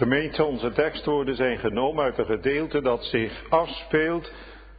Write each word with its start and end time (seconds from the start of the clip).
Gemeente, 0.00 0.44
onze 0.44 0.72
tekstwoorden 0.72 1.36
zijn 1.36 1.58
genomen 1.58 2.04
uit 2.04 2.18
een 2.18 2.24
gedeelte 2.24 2.80
dat 2.80 3.04
zich 3.04 3.50
afspeelt 3.50 4.32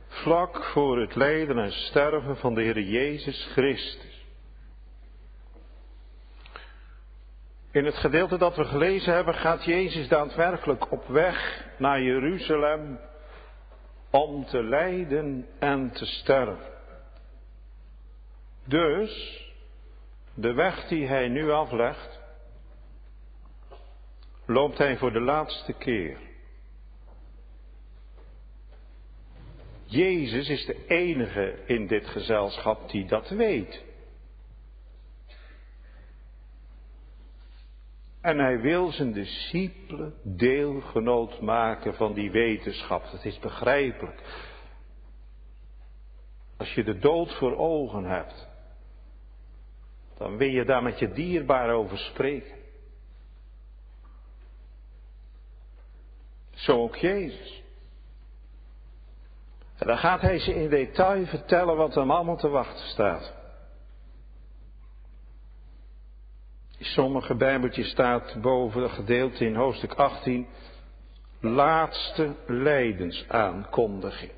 vlak 0.08 0.64
voor 0.64 1.00
het 1.00 1.16
lijden 1.16 1.58
en 1.58 1.72
sterven 1.72 2.38
van 2.38 2.54
de 2.54 2.62
Heer 2.62 2.80
Jezus 2.80 3.50
Christus. 3.52 4.26
In 7.72 7.86
het 7.86 7.96
gedeelte 7.96 8.38
dat 8.38 8.56
we 8.56 8.64
gelezen 8.64 9.14
hebben 9.14 9.34
gaat 9.34 9.66
Jezus 9.66 10.08
daadwerkelijk 10.08 10.92
op 10.92 11.08
weg 11.08 11.66
naar 11.78 12.02
Jeruzalem 12.02 13.00
om 14.10 14.46
te 14.46 14.64
lijden 14.64 15.48
en 15.60 15.92
te 15.92 16.06
sterven. 16.06 16.74
Dus 18.66 19.44
de 20.34 20.54
weg 20.54 20.88
die 20.88 21.08
hij 21.08 21.28
nu 21.28 21.52
aflegt, 21.52 22.21
loopt 24.52 24.78
hij 24.78 24.98
voor 24.98 25.12
de 25.12 25.22
laatste 25.22 25.74
keer. 25.74 26.18
Jezus 29.86 30.50
is 30.50 30.66
de 30.66 30.86
enige 30.88 31.64
in 31.66 31.88
dit 31.88 32.08
gezelschap 32.08 32.90
die 32.90 33.06
dat 33.06 33.30
weet. 33.30 33.84
En 38.22 38.38
hij 38.38 38.60
wil 38.60 38.92
zijn 38.92 39.12
discipelen 39.12 40.14
deelgenoot 40.24 41.42
maken 41.42 41.94
van 41.94 42.14
die 42.14 42.32
wetenschap. 42.32 43.12
Dat 43.12 43.26
is 43.26 43.40
begrijpelijk. 43.40 44.22
Als 46.58 46.74
je 46.74 46.84
de 46.84 47.00
dood 47.00 47.34
voor 47.34 47.58
ogen 47.58 48.04
hebt, 48.04 48.48
dan 50.18 50.38
wil 50.38 50.50
je 50.50 50.66
daar 50.66 50.84
met 50.84 51.00
je 51.00 51.12
dierbaar 51.12 51.74
over 51.74 51.98
spreken. 51.98 52.61
Zo 56.62 56.82
ook 56.82 56.96
Jezus. 56.96 57.64
En 59.78 59.88
dan 59.88 59.98
gaat 59.98 60.22
hij 60.22 60.40
ze 60.40 60.54
in 60.56 60.70
detail 60.70 61.26
vertellen 61.26 61.76
wat 61.76 61.96
hem 61.96 62.12
allemaal 62.12 62.38
te 62.38 62.50
wachten 62.50 62.86
staat. 62.88 63.34
In 66.78 66.86
sommige 66.86 67.36
bijbeltjes 67.36 67.90
staat 67.90 68.42
boven 68.42 68.82
het 68.82 68.92
gedeelte 68.92 69.46
in 69.46 69.56
hoofdstuk 69.56 69.94
18 69.94 70.48
laatste 71.40 72.36
lijdensaankondiging. 72.48 74.32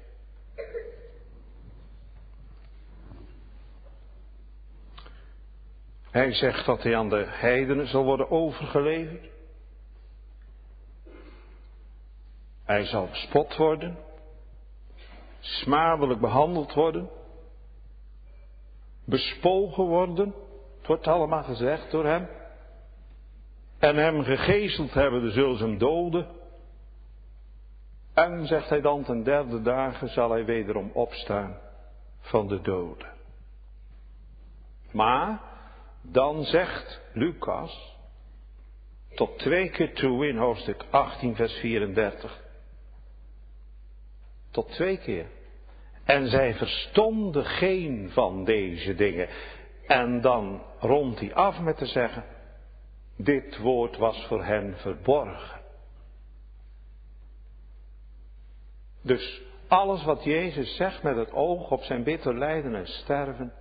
Hij 6.11 6.33
zegt 6.33 6.65
dat 6.65 6.83
hij 6.83 6.97
aan 6.97 7.09
de 7.09 7.25
heidenen 7.27 7.87
zal 7.87 8.03
worden 8.03 8.31
overgeleverd. 8.31 9.32
Hij 12.73 12.85
zal 12.85 13.07
bespot 13.07 13.55
worden, 13.55 13.97
smadelijk 15.39 16.19
behandeld 16.19 16.73
worden, 16.73 17.09
bespogen 19.05 19.83
worden, 19.83 20.33
het 20.77 20.87
wordt 20.87 21.07
allemaal 21.07 21.43
gezegd 21.43 21.91
door 21.91 22.05
hem. 22.05 22.29
En 23.79 23.95
hem 23.95 24.23
gegezeld 24.23 24.93
hebben, 24.93 25.21
dan 25.21 25.31
zullen 25.31 25.57
ze 25.57 25.63
hem 25.63 25.77
doden. 25.77 26.27
En, 28.13 28.47
zegt 28.47 28.69
hij 28.69 28.81
dan, 28.81 29.03
ten 29.03 29.23
derde 29.23 29.61
dagen 29.61 30.09
zal 30.09 30.31
hij 30.31 30.45
wederom 30.45 30.91
opstaan 30.93 31.57
van 32.19 32.47
de 32.47 32.61
doden. 32.61 33.13
Maar, 34.91 35.41
dan 36.01 36.43
zegt 36.43 37.01
Lucas, 37.13 37.97
tot 39.15 39.39
twee 39.39 39.69
keer 39.69 39.93
toe 39.93 40.27
in 40.27 40.37
hoofdstuk 40.37 40.85
18, 40.89 41.35
vers 41.35 41.53
34. 41.53 42.42
Tot 44.53 44.71
twee 44.71 44.97
keer. 44.97 45.25
En 46.03 46.27
zij 46.27 46.53
verstonden 46.53 47.45
geen 47.45 48.09
van 48.11 48.43
deze 48.43 48.95
dingen. 48.95 49.27
En 49.87 50.21
dan 50.21 50.61
rondt 50.79 51.19
hij 51.19 51.33
af 51.33 51.59
met 51.59 51.77
te 51.77 51.85
zeggen, 51.85 52.23
dit 53.17 53.57
woord 53.57 53.97
was 53.97 54.25
voor 54.27 54.43
hen 54.43 54.75
verborgen. 54.77 55.61
Dus 59.01 59.41
alles 59.67 60.03
wat 60.03 60.23
Jezus 60.23 60.75
zegt 60.75 61.03
met 61.03 61.15
het 61.15 61.31
oog 61.31 61.71
op 61.71 61.83
zijn 61.83 62.03
bitter 62.03 62.37
lijden 62.37 62.75
en 62.75 62.87
sterven, 62.87 63.53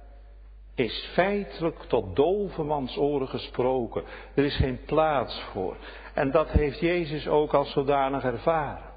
is 0.75 1.11
feitelijk 1.13 1.79
tot 1.79 2.17
dovemans 2.17 2.97
oren 2.97 3.29
gesproken. 3.29 4.05
Er 4.35 4.45
is 4.45 4.57
geen 4.57 4.85
plaats 4.85 5.41
voor. 5.41 5.77
En 6.15 6.31
dat 6.31 6.51
heeft 6.51 6.81
Jezus 6.81 7.29
ook 7.29 7.55
als 7.55 7.73
zodanig 7.73 8.25
ervaren. 8.25 8.92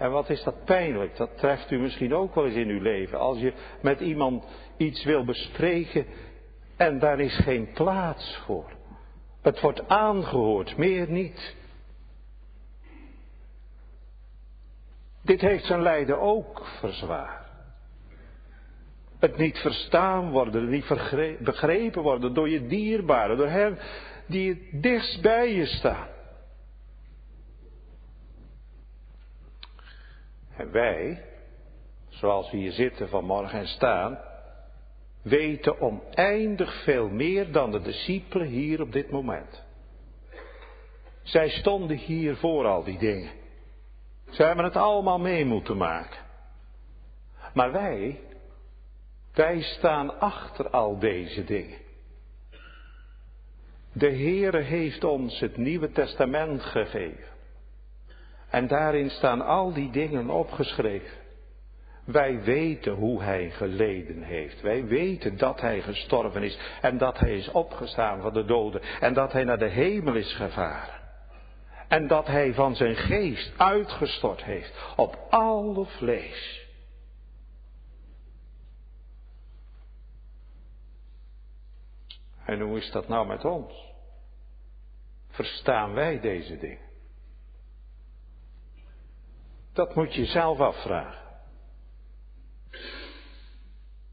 En 0.00 0.10
wat 0.10 0.30
is 0.30 0.42
dat 0.42 0.64
pijnlijk? 0.64 1.16
Dat 1.16 1.38
treft 1.38 1.70
u 1.70 1.78
misschien 1.78 2.14
ook 2.14 2.34
wel 2.34 2.46
eens 2.46 2.54
in 2.54 2.68
uw 2.68 2.80
leven. 2.80 3.18
Als 3.18 3.38
je 3.38 3.52
met 3.82 4.00
iemand 4.00 4.44
iets 4.76 5.04
wil 5.04 5.24
bespreken 5.24 6.06
en 6.76 6.98
daar 6.98 7.20
is 7.20 7.36
geen 7.36 7.72
plaats 7.72 8.42
voor. 8.46 8.70
Het 9.42 9.60
wordt 9.60 9.88
aangehoord, 9.88 10.76
meer 10.76 11.10
niet. 11.10 11.56
Dit 15.22 15.40
heeft 15.40 15.64
zijn 15.64 15.82
lijden 15.82 16.20
ook 16.20 16.66
verzwaard. 16.78 17.48
Het 19.18 19.36
niet 19.36 19.58
verstaan 19.58 20.30
worden, 20.30 20.68
niet 20.68 20.88
begrepen 21.40 22.02
worden 22.02 22.34
door 22.34 22.48
je 22.48 22.66
dierbaren, 22.66 23.36
door 23.36 23.48
hen 23.48 23.78
die 24.26 24.48
het 24.48 24.82
dichtst 24.82 25.22
bij 25.22 25.54
je 25.54 25.66
staan. 25.66 26.08
En 30.60 30.72
wij, 30.72 31.22
zoals 32.08 32.50
we 32.50 32.56
hier 32.56 32.72
zitten 32.72 33.08
vanmorgen 33.08 33.58
en 33.58 33.66
staan, 33.66 34.18
weten 35.22 35.80
oneindig 35.80 36.82
veel 36.82 37.08
meer 37.08 37.52
dan 37.52 37.70
de 37.70 37.80
discipelen 37.80 38.46
hier 38.46 38.80
op 38.80 38.92
dit 38.92 39.10
moment. 39.10 39.64
Zij 41.22 41.48
stonden 41.48 41.96
hier 41.96 42.36
voor 42.36 42.66
al 42.66 42.84
die 42.84 42.98
dingen. 42.98 43.30
Zij 44.30 44.46
hebben 44.46 44.64
het 44.64 44.76
allemaal 44.76 45.18
mee 45.18 45.44
moeten 45.44 45.76
maken. 45.76 46.18
Maar 47.54 47.72
wij, 47.72 48.20
wij 49.32 49.60
staan 49.60 50.20
achter 50.20 50.70
al 50.70 50.98
deze 50.98 51.44
dingen. 51.44 51.78
De 53.92 54.10
Heere 54.10 54.60
heeft 54.60 55.04
ons 55.04 55.40
het 55.40 55.56
Nieuwe 55.56 55.92
Testament 55.92 56.62
gegeven. 56.62 57.29
En 58.50 58.66
daarin 58.66 59.10
staan 59.10 59.40
al 59.40 59.72
die 59.72 59.90
dingen 59.90 60.30
opgeschreven. 60.30 61.18
Wij 62.04 62.42
weten 62.42 62.92
hoe 62.92 63.22
hij 63.22 63.50
geleden 63.50 64.22
heeft. 64.22 64.60
Wij 64.60 64.84
weten 64.84 65.36
dat 65.36 65.60
hij 65.60 65.80
gestorven 65.80 66.42
is 66.42 66.58
en 66.80 66.98
dat 66.98 67.18
hij 67.18 67.36
is 67.36 67.50
opgestaan 67.50 68.20
van 68.20 68.32
de 68.32 68.44
doden 68.44 68.80
en 69.00 69.14
dat 69.14 69.32
hij 69.32 69.44
naar 69.44 69.58
de 69.58 69.68
hemel 69.68 70.14
is 70.14 70.32
gevaren. 70.32 71.00
En 71.88 72.06
dat 72.06 72.26
hij 72.26 72.54
van 72.54 72.76
zijn 72.76 72.96
geest 72.96 73.52
uitgestort 73.56 74.44
heeft 74.44 74.92
op 74.96 75.18
alle 75.30 75.84
vlees. 75.84 76.68
En 82.44 82.60
hoe 82.60 82.78
is 82.78 82.90
dat 82.90 83.08
nou 83.08 83.26
met 83.26 83.44
ons? 83.44 83.92
Verstaan 85.28 85.92
wij 85.92 86.20
deze 86.20 86.58
dingen? 86.58 86.89
Dat 89.80 89.94
moet 89.94 90.14
je 90.14 90.24
zelf 90.24 90.60
afvragen. 90.60 91.28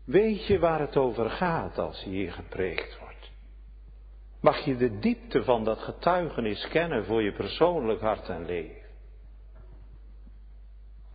Weet 0.05 0.45
je 0.45 0.59
waar 0.59 0.79
het 0.79 0.97
over 0.97 1.29
gaat 1.29 1.77
als 1.77 2.03
hier 2.03 2.31
gepreekt 2.31 2.99
wordt? 2.99 3.31
Mag 4.41 4.65
je 4.65 4.77
de 4.77 4.99
diepte 4.99 5.43
van 5.43 5.63
dat 5.63 5.79
getuigenis 5.79 6.67
kennen 6.67 7.05
voor 7.05 7.21
je 7.21 7.33
persoonlijk 7.33 8.01
hart 8.01 8.29
en 8.29 8.45
leven? 8.45 8.89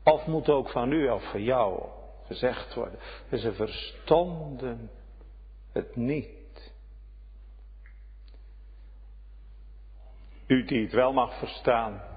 Of 0.04 0.26
moet 0.26 0.48
ook 0.48 0.70
van 0.70 0.92
u 0.92 1.08
of 1.08 1.30
van 1.30 1.42
jou 1.42 1.88
gezegd 2.26 2.74
worden, 2.74 2.98
ze 3.30 3.52
verstonden 3.52 4.90
het 5.72 5.96
niet. 5.96 6.72
U 10.46 10.64
die 10.64 10.82
het 10.82 10.92
wel 10.92 11.12
mag 11.12 11.38
verstaan, 11.38 12.11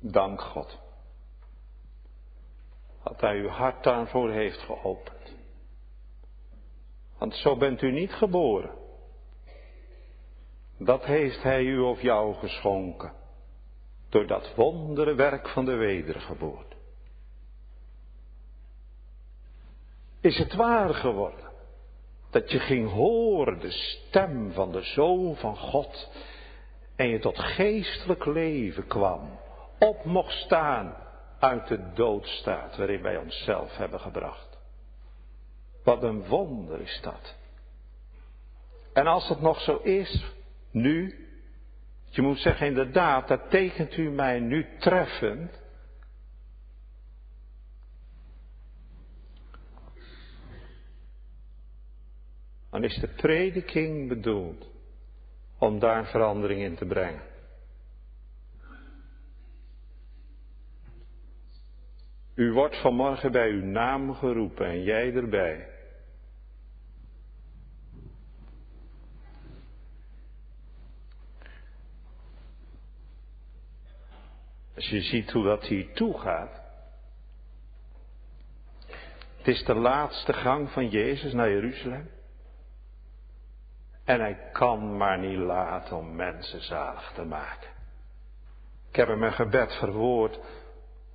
Dank 0.00 0.40
God. 0.40 0.78
Dat 3.04 3.20
Hij 3.20 3.36
uw 3.36 3.48
hart 3.48 3.84
daarvoor 3.84 4.30
heeft 4.30 4.58
geopend. 4.58 5.34
Want 7.18 7.34
zo 7.34 7.56
bent 7.56 7.82
u 7.82 7.92
niet 7.92 8.12
geboren. 8.12 8.74
Dat 10.78 11.04
heeft 11.04 11.42
Hij 11.42 11.62
u 11.62 11.78
of 11.78 12.02
jou 12.02 12.34
geschonken. 12.34 13.12
Door 14.08 14.26
dat 14.26 14.54
wondere 14.54 15.14
werk 15.14 15.48
van 15.48 15.64
de 15.64 15.74
wedergeboorte. 15.74 16.76
Is 20.20 20.38
het 20.38 20.54
waar 20.54 20.94
geworden? 20.94 21.50
Dat 22.30 22.50
je 22.50 22.58
ging 22.58 22.90
horen 22.90 23.58
de 23.58 23.70
stem 23.70 24.52
van 24.52 24.72
de 24.72 24.82
Zoon 24.82 25.36
van 25.36 25.56
God. 25.56 26.10
En 26.96 27.08
je 27.08 27.18
tot 27.18 27.38
geestelijk 27.38 28.24
leven 28.24 28.86
kwam. 28.86 29.38
Op 29.78 30.04
mocht 30.04 30.32
staan 30.32 30.96
uit 31.38 31.68
de 31.68 31.92
doodstaat 31.94 32.76
waarin 32.76 33.02
wij 33.02 33.16
onszelf 33.16 33.76
hebben 33.76 34.00
gebracht. 34.00 34.58
Wat 35.84 36.02
een 36.02 36.26
wonder 36.26 36.80
is 36.80 37.00
dat. 37.02 37.36
En 38.92 39.06
als 39.06 39.28
het 39.28 39.40
nog 39.40 39.60
zo 39.60 39.76
is, 39.76 40.32
nu, 40.70 41.26
je 42.04 42.22
moet 42.22 42.38
zeggen 42.38 42.66
inderdaad, 42.66 43.28
dat 43.28 43.50
tekent 43.50 43.96
u 43.96 44.10
mij 44.10 44.40
nu 44.40 44.66
treffend. 44.78 45.64
Dan 52.70 52.84
is 52.84 52.96
de 52.96 53.08
prediking 53.08 54.08
bedoeld 54.08 54.66
om 55.58 55.78
daar 55.78 56.06
verandering 56.06 56.60
in 56.60 56.76
te 56.76 56.84
brengen. 56.84 57.35
U 62.36 62.52
wordt 62.52 62.80
vanmorgen 62.80 63.32
bij 63.32 63.50
uw 63.50 63.64
naam 63.64 64.14
geroepen 64.14 64.66
en 64.66 64.82
jij 64.82 65.14
erbij. 65.14 65.68
Als 74.74 74.88
je 74.88 75.00
ziet 75.00 75.32
hoe 75.32 75.44
dat 75.44 75.64
hier 75.64 75.92
toe 75.92 76.18
gaat. 76.18 76.60
Het 79.36 79.46
is 79.46 79.64
de 79.64 79.74
laatste 79.74 80.32
gang 80.32 80.70
van 80.70 80.88
Jezus 80.88 81.32
naar 81.32 81.50
Jeruzalem. 81.50 82.10
En 84.04 84.20
hij 84.20 84.50
kan 84.52 84.96
maar 84.96 85.18
niet 85.18 85.38
laten 85.38 85.96
om 85.96 86.16
mensen 86.16 86.62
zalig 86.62 87.12
te 87.14 87.24
maken. 87.24 87.68
Ik 88.88 88.96
heb 88.96 89.08
hem 89.08 89.22
een 89.22 89.32
gebed 89.32 89.74
verwoord 89.74 90.38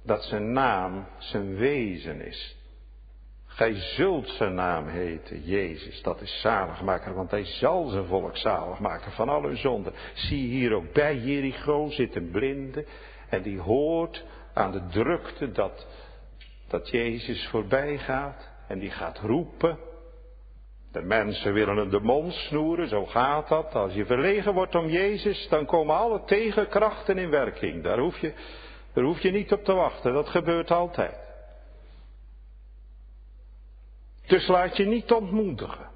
dat 0.03 0.24
zijn 0.24 0.51
naam 0.51 1.07
zijn 1.18 1.56
wezen 1.56 2.25
is. 2.25 2.59
Gij 3.45 3.74
zult 3.74 4.27
zijn 4.27 4.53
naam 4.53 4.88
heten, 4.88 5.42
Jezus, 5.44 6.01
dat 6.01 6.21
is 6.21 6.42
zaligmaker, 6.42 7.13
want 7.13 7.31
hij 7.31 7.45
zal 7.45 7.88
zijn 7.88 8.06
volk 8.06 8.38
zalig 8.38 8.80
maken 8.80 9.12
van 9.12 9.30
al 9.30 9.44
hun 9.44 9.57
zonden. 9.57 9.94
Zie 10.13 10.48
hier 10.48 10.74
ook 10.74 10.94
bij 10.94 11.18
Jericho 11.18 11.89
zit 11.89 12.15
een 12.15 12.31
blinde 12.31 12.86
en 13.30 13.42
die 13.42 13.59
hoort 13.59 14.25
aan 14.53 14.71
de 14.71 14.86
drukte 14.88 15.51
dat, 15.51 15.88
dat 16.68 16.89
Jezus 16.89 17.47
voorbij 17.47 17.97
gaat 17.97 18.50
en 18.68 18.80
die 18.80 18.92
gaat 18.92 19.19
roepen. 19.19 19.77
De 20.92 21.01
mensen 21.01 21.54
willen 21.54 21.77
hem 21.77 21.89
de 21.89 22.00
mond 22.00 22.33
snoeren, 22.33 22.88
zo 22.88 23.06
gaat 23.06 23.47
dat. 23.47 23.75
Als 23.75 23.94
je 23.94 24.06
verlegen 24.06 24.54
wordt 24.54 24.75
om 24.75 24.89
Jezus, 24.89 25.47
dan 25.50 25.65
komen 25.65 25.95
alle 25.95 26.24
tegenkrachten 26.24 27.18
in 27.18 27.30
werking. 27.30 27.83
Daar 27.83 28.00
hoef 28.00 28.18
je, 28.18 28.33
daar 28.94 29.04
hoef 29.04 29.20
je 29.20 29.32
niet 29.32 29.52
op 29.52 29.64
te 29.64 29.74
wachten, 29.74 30.14
dat 30.14 30.30
gebeurt 30.30 30.72
altijd. 30.72 31.20
Dus 34.28 34.48
laat 34.48 34.78
je 34.78 34.86
niet 34.86 35.12
ontmoedigen. 35.12 35.90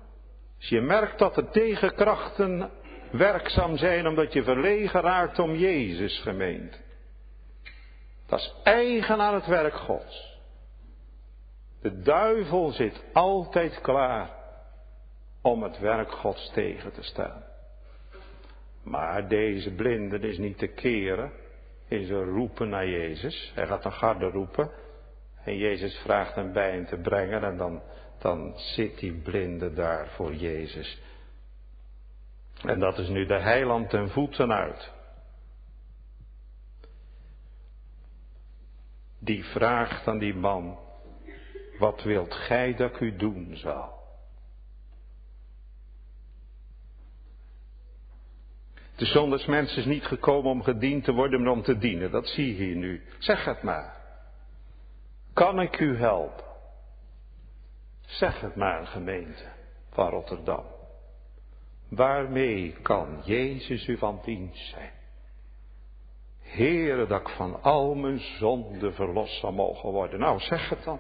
Als 0.58 0.70
je 0.70 0.82
merkt 0.82 1.20
dat 1.20 1.36
de 1.36 1.50
tegenkrachten 1.50 2.72
werkzaam 3.12 3.78
zijn 3.78 4.08
omdat 4.08 4.34
je 4.34 4.44
verlegen 4.44 5.02
raakt 5.02 5.40
om 5.40 5.56
Jezus 5.56 6.20
gemeend. 6.20 6.82
Dat 8.28 8.40
is 8.40 8.54
eigen 8.64 9.20
aan 9.20 9.34
het 9.34 9.46
werk 9.46 9.74
Gods. 9.74 10.40
De 11.82 12.02
duivel 12.02 12.72
zit 12.72 13.04
altijd 13.14 13.82
klaar 13.82 14.30
om 15.42 15.64
het 15.64 15.80
werk 15.80 16.12
Gods 16.12 16.52
tegen 16.54 16.94
te 16.94 17.04
staan. 17.04 17.44
Maar 18.84 19.28
deze 19.28 19.72
blinden 19.72 20.22
is 20.22 20.38
niet 20.38 20.58
te 20.58 20.68
keren 20.68 21.32
is 21.88 22.10
een 22.10 22.24
roepen 22.24 22.70
naar 22.70 22.88
Jezus. 22.88 23.52
Hij 23.56 23.68
gaat 23.68 23.86
een 23.86 23.94
garde 23.94 24.30
roepen. 24.30 24.72
En 25.44 25.58
Jezus 25.58 25.98
vraagt 25.98 26.36
hem 26.36 26.54
bij 26.54 26.72
hem 26.72 26.86
te 26.86 26.98
brengen. 26.98 27.44
En 27.44 27.58
dan, 27.58 27.82
dan 28.20 28.54
zit 28.56 29.00
die 29.00 29.14
blinde 29.14 29.74
daar 29.74 30.08
voor 30.08 30.34
Jezus. 30.34 31.02
En 32.64 32.80
dat 32.80 32.98
is 32.98 33.08
nu 33.08 33.26
de 33.26 33.40
heiland 33.40 33.90
ten 33.90 34.10
voeten 34.10 34.52
uit. 34.54 34.94
Die 39.20 39.44
vraagt 39.44 40.08
aan 40.08 40.18
die 40.18 40.36
man, 40.36 40.80
wat 41.80 42.04
wilt 42.04 42.34
gij 42.34 42.76
dat 42.76 42.92
ik 42.92 43.00
u 43.00 43.16
doen 43.16 43.56
zal? 43.56 43.95
De 48.96 49.06
zondagsmens 49.06 49.78
is 49.78 49.86
niet 49.86 50.06
gekomen 50.06 50.52
om 50.52 50.64
gediend 50.64 51.04
te 51.04 51.12
worden, 51.12 51.42
maar 51.44 51.52
om 51.52 51.62
te 51.62 51.78
dienen. 51.78 52.12
Dat 52.12 52.28
zie 52.28 52.48
je 52.48 52.64
hier 52.64 52.76
nu. 52.76 53.02
Zeg 53.20 53.46
het 53.46 53.64
maar. 53.64 53.96
Kan 55.34 55.60
ik 55.60 55.80
u 55.80 55.98
helpen? 55.98 56.44
Zeg 58.06 58.42
het 58.42 58.56
maar, 58.56 58.88
gemeente 58.88 59.44
van 59.90 60.10
Rotterdam. 60.10 60.66
Waarmee 61.90 62.76
kan 62.82 63.22
Jezus 63.24 63.88
u 63.88 63.98
van 63.98 64.22
dienst 64.24 64.70
zijn? 64.70 64.92
Heere, 66.42 67.08
dat 67.08 67.22
ik 67.22 67.30
van 67.30 67.62
al 67.62 67.96
mijn 67.96 68.20
zonden 68.20 68.94
verlost 68.94 69.40
zal 69.40 69.52
mogen 69.52 69.90
worden. 69.90 70.20
Nou, 70.20 70.40
zeg 70.40 70.70
het 70.70 70.84
dan. 70.84 71.00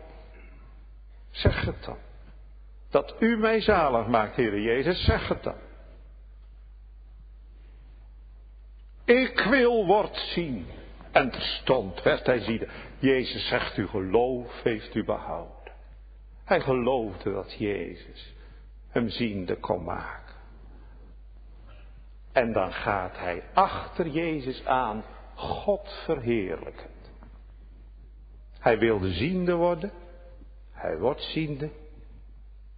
Zeg 1.29 1.65
het 1.65 1.83
dan. 1.83 1.97
Dat 2.89 3.15
u 3.19 3.37
mij 3.37 3.61
zalig 3.61 4.07
maakt, 4.07 4.35
Heere 4.35 4.61
Jezus, 4.61 5.05
zeg 5.05 5.27
het 5.27 5.43
dan. 5.43 5.64
Ik 9.05 9.39
wil 9.49 9.85
wordt 9.85 10.17
zien. 10.17 10.65
En 11.11 11.31
terstond 11.31 12.03
werd 12.03 12.25
hij 12.25 12.39
zien. 12.39 12.67
Jezus 12.99 13.47
zegt, 13.47 13.75
uw 13.75 13.87
geloof 13.87 14.61
heeft 14.63 14.95
u 14.95 15.03
behouden. 15.03 15.71
Hij 16.43 16.59
geloofde 16.59 17.33
dat 17.33 17.53
Jezus 17.57 18.35
hem 18.89 19.09
ziende 19.09 19.55
kon 19.55 19.83
maken. 19.83 20.35
En 22.31 22.53
dan 22.53 22.73
gaat 22.73 23.17
hij 23.17 23.43
achter 23.53 24.07
Jezus 24.07 24.65
aan, 24.65 25.03
God 25.35 26.01
verheerlijkend. 26.05 27.11
Hij 28.59 28.77
wilde 28.77 29.11
ziende 29.11 29.53
worden, 29.53 29.91
hij 30.71 30.97
wordt 30.97 31.21
ziende. 31.21 31.69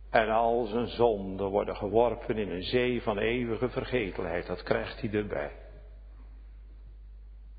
En 0.10 0.30
al 0.30 0.66
zijn 0.66 0.88
zonden 0.88 1.48
worden 1.48 1.76
geworpen 1.76 2.38
in 2.38 2.52
een 2.52 2.64
zee 2.64 3.02
van 3.02 3.18
eeuwige 3.18 3.70
vergetelheid, 3.70 4.48
dat 4.48 4.64
krijgt 4.64 5.02
hij 5.02 5.12
erbij. 5.12 5.52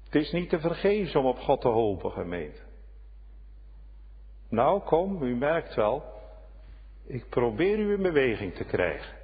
Het 0.08 0.22
is 0.22 0.32
niet 0.32 0.48
te 0.48 0.60
vergeven 0.60 1.20
om 1.20 1.26
op 1.26 1.38
God 1.38 1.60
te 1.60 1.68
hopen, 1.68 2.10
gemeente. 2.10 2.60
Nou, 4.48 4.80
kom, 4.80 5.22
u 5.22 5.36
merkt 5.36 5.74
wel, 5.74 6.04
ik 7.06 7.28
probeer 7.28 7.78
u 7.78 7.92
in 7.92 8.02
beweging 8.02 8.54
te 8.54 8.64
krijgen. 8.64 9.16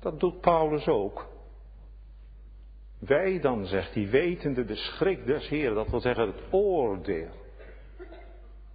Dat 0.00 0.20
doet 0.20 0.40
Paulus 0.40 0.86
ook. 0.86 1.26
Wij 2.98 3.40
dan, 3.40 3.66
zegt 3.66 3.94
hij, 3.94 4.08
wetende 4.08 4.64
de 4.64 4.76
schrik 4.76 5.26
des 5.26 5.48
Heer, 5.48 5.74
dat 5.74 5.88
wil 5.88 6.00
zeggen 6.00 6.26
het 6.26 6.42
oordeel. 6.50 7.30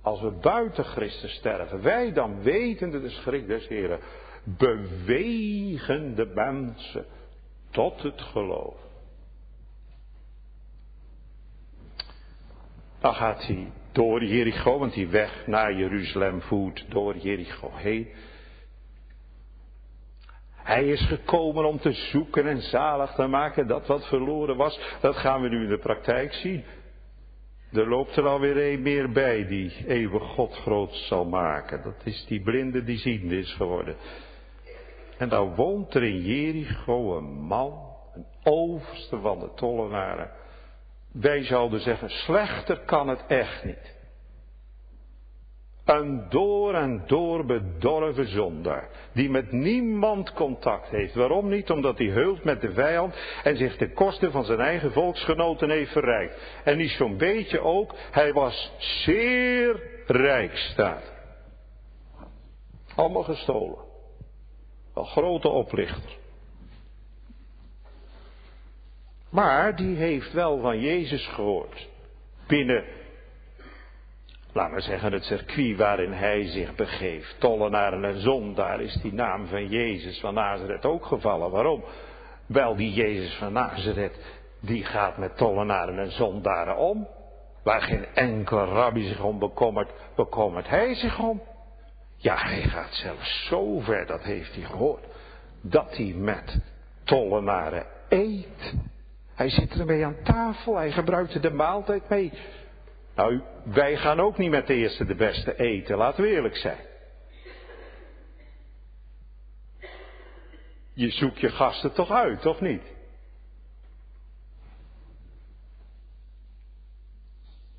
Als 0.01 0.21
we 0.21 0.31
buiten 0.31 0.83
Christus 0.83 1.33
sterven, 1.33 1.81
wij 1.81 2.13
dan 2.13 2.41
wetende 2.41 3.01
de 3.01 3.09
schrik 3.09 3.47
des 3.47 3.67
Heeren, 3.67 3.99
bewegen 4.43 6.15
de 6.15 6.25
mensen 6.25 7.05
tot 7.69 8.01
het 8.01 8.21
geloof. 8.21 8.90
Dan 13.01 13.13
gaat 13.13 13.47
hij 13.47 13.71
door 13.91 14.23
Jericho, 14.23 14.79
want 14.79 14.93
die 14.93 15.07
weg 15.07 15.47
naar 15.47 15.73
Jeruzalem 15.73 16.41
voert 16.41 16.85
door 16.89 17.17
Jericho 17.17 17.71
heen. 17.73 18.07
Hij 20.55 20.87
is 20.87 21.01
gekomen 21.01 21.65
om 21.65 21.79
te 21.79 21.91
zoeken 21.91 22.47
en 22.47 22.61
zalig 22.61 23.11
te 23.11 23.27
maken 23.27 23.67
dat 23.67 23.87
wat 23.87 24.07
verloren 24.07 24.57
was. 24.57 24.97
Dat 25.01 25.15
gaan 25.15 25.41
we 25.41 25.49
nu 25.49 25.63
in 25.63 25.69
de 25.69 25.77
praktijk 25.77 26.33
zien. 26.33 26.63
Er 27.71 27.87
loopt 27.87 28.15
er 28.15 28.27
alweer 28.27 28.73
een 28.73 28.81
meer 28.81 29.11
bij 29.11 29.47
die 29.47 29.85
eeuwig 29.87 30.23
God 30.23 30.55
groot 30.55 30.93
zal 30.93 31.25
maken. 31.25 31.81
Dat 31.83 32.01
is 32.03 32.25
die 32.25 32.41
blinde 32.41 32.83
die 32.83 32.97
ziende 32.97 33.37
is 33.37 33.53
geworden. 33.53 33.95
En 35.17 35.29
dan 35.29 35.55
woont 35.55 35.93
er 35.93 36.03
in 36.03 36.21
Jericho 36.21 37.17
een 37.17 37.41
man, 37.41 37.95
een 38.13 38.25
overste 38.43 39.19
van 39.19 39.39
de 39.39 39.53
tollenaren. 39.55 40.31
Wij 41.11 41.43
zouden 41.43 41.79
zeggen, 41.79 42.09
slechter 42.09 42.79
kan 42.85 43.07
het 43.07 43.25
echt 43.27 43.63
niet. 43.63 43.99
Een 45.85 46.29
door 46.29 46.73
en 46.73 47.03
door 47.07 47.45
bedorven 47.45 48.27
zondaar, 48.27 48.89
die 49.13 49.29
met 49.29 49.51
niemand 49.51 50.33
contact 50.33 50.89
heeft. 50.89 51.15
Waarom 51.15 51.49
niet? 51.49 51.69
Omdat 51.69 51.97
hij 51.97 52.07
heult 52.07 52.43
met 52.43 52.61
de 52.61 52.73
vijand 52.73 53.15
en 53.43 53.57
zich 53.57 53.77
ten 53.77 53.93
koste 53.93 54.31
van 54.31 54.45
zijn 54.45 54.59
eigen 54.59 54.91
volksgenoten 54.91 55.69
heeft 55.69 55.91
verrijkt. 55.91 56.61
En 56.63 56.77
niet 56.77 56.89
zo'n 56.89 57.17
beetje 57.17 57.59
ook, 57.59 57.95
hij 58.11 58.33
was 58.33 58.71
zeer 58.77 59.81
rijk, 60.05 60.57
staat. 60.57 61.13
Allemaal 62.95 63.23
gestolen. 63.23 63.85
Een 64.93 65.05
grote 65.05 65.49
oplichter. 65.49 66.19
Maar 69.31 69.75
die 69.75 69.95
heeft 69.95 70.33
wel 70.33 70.59
van 70.59 70.79
Jezus 70.79 71.27
gehoord. 71.27 71.89
Binnen, 72.47 72.83
laten 74.51 74.75
we 74.75 74.81
zeggen, 74.81 75.13
het 75.13 75.23
circuit 75.23 75.77
waarin 75.77 76.11
hij 76.11 76.45
zich 76.45 76.75
begeeft. 76.75 77.39
Tollenaren 77.39 78.05
en 78.05 78.21
zondaar 78.21 78.81
is 78.81 78.93
die 78.93 79.13
naam 79.13 79.47
van 79.47 79.67
Jezus 79.67 80.19
van 80.19 80.33
Nazareth 80.33 80.85
ook 80.85 81.05
gevallen. 81.05 81.51
Waarom? 81.51 81.83
Wel, 82.45 82.75
die 82.75 82.93
Jezus 82.93 83.33
van 83.33 83.53
Nazareth, 83.53 84.19
die 84.59 84.85
gaat 84.85 85.17
met 85.17 85.37
tollenaren 85.37 85.99
en 85.99 86.11
zondaren 86.11 86.77
om. 86.77 87.07
Waar 87.63 87.81
geen 87.81 88.05
enkele 88.13 88.65
rabbi 88.65 89.07
zich 89.07 89.23
om 89.23 89.39
bekommert, 89.39 89.91
bekommert 90.15 90.69
hij 90.69 90.95
zich 90.95 91.19
om. 91.19 91.41
Ja, 92.15 92.35
hij 92.37 92.61
gaat 92.61 92.93
zelfs 92.93 93.45
zo 93.45 93.79
ver, 93.79 94.05
dat 94.05 94.23
heeft 94.23 94.55
hij 94.55 94.63
gehoord, 94.63 95.05
dat 95.61 95.97
hij 95.97 96.13
met 96.17 96.59
tollenaren 97.03 97.85
eet. 98.09 98.75
Hij 99.41 99.49
zit 99.49 99.79
ermee 99.79 100.05
aan 100.05 100.23
tafel, 100.23 100.75
hij 100.75 100.91
gebruikt 100.91 101.33
er 101.33 101.41
de 101.41 101.51
maaltijd 101.51 102.09
mee. 102.09 102.33
Nou, 103.15 103.41
wij 103.63 103.97
gaan 103.97 104.19
ook 104.19 104.37
niet 104.37 104.49
met 104.49 104.67
de 104.67 104.73
eerste 104.73 105.05
de 105.05 105.15
beste 105.15 105.55
eten, 105.55 105.97
laten 105.97 106.23
we 106.23 106.29
eerlijk 106.29 106.55
zijn. 106.55 106.77
Je 110.93 111.09
zoekt 111.09 111.39
je 111.39 111.49
gasten 111.49 111.93
toch 111.93 112.11
uit, 112.11 112.45
of 112.45 112.61
niet? 112.61 112.83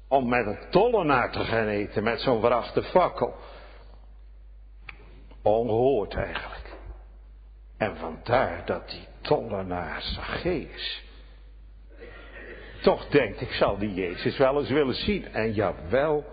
Om 0.09 0.29
met 0.29 0.47
een 0.47 0.71
tollenaar 0.71 1.33
te 1.33 1.45
gaan 1.45 1.67
eten, 1.67 2.03
met 2.03 2.21
zo'n 2.21 2.41
verachte 2.41 2.83
fakkel. 2.83 3.35
Ongehoord 5.43 6.15
eigenlijk. 6.15 6.77
En 7.77 7.97
vandaar 7.97 8.67
dat 8.67 8.89
die 8.89 9.07
tollenaar 9.21 10.03
Zacchaeus 10.03 11.11
toch 12.83 13.09
denkt, 13.09 13.41
ik 13.41 13.53
zal 13.53 13.79
die 13.79 13.95
Jezus 13.95 14.39
wel 14.39 14.59
eens 14.59 14.71
willen 14.71 14.95
zien. 14.95 15.27
En 15.33 15.53
jawel, 15.53 16.25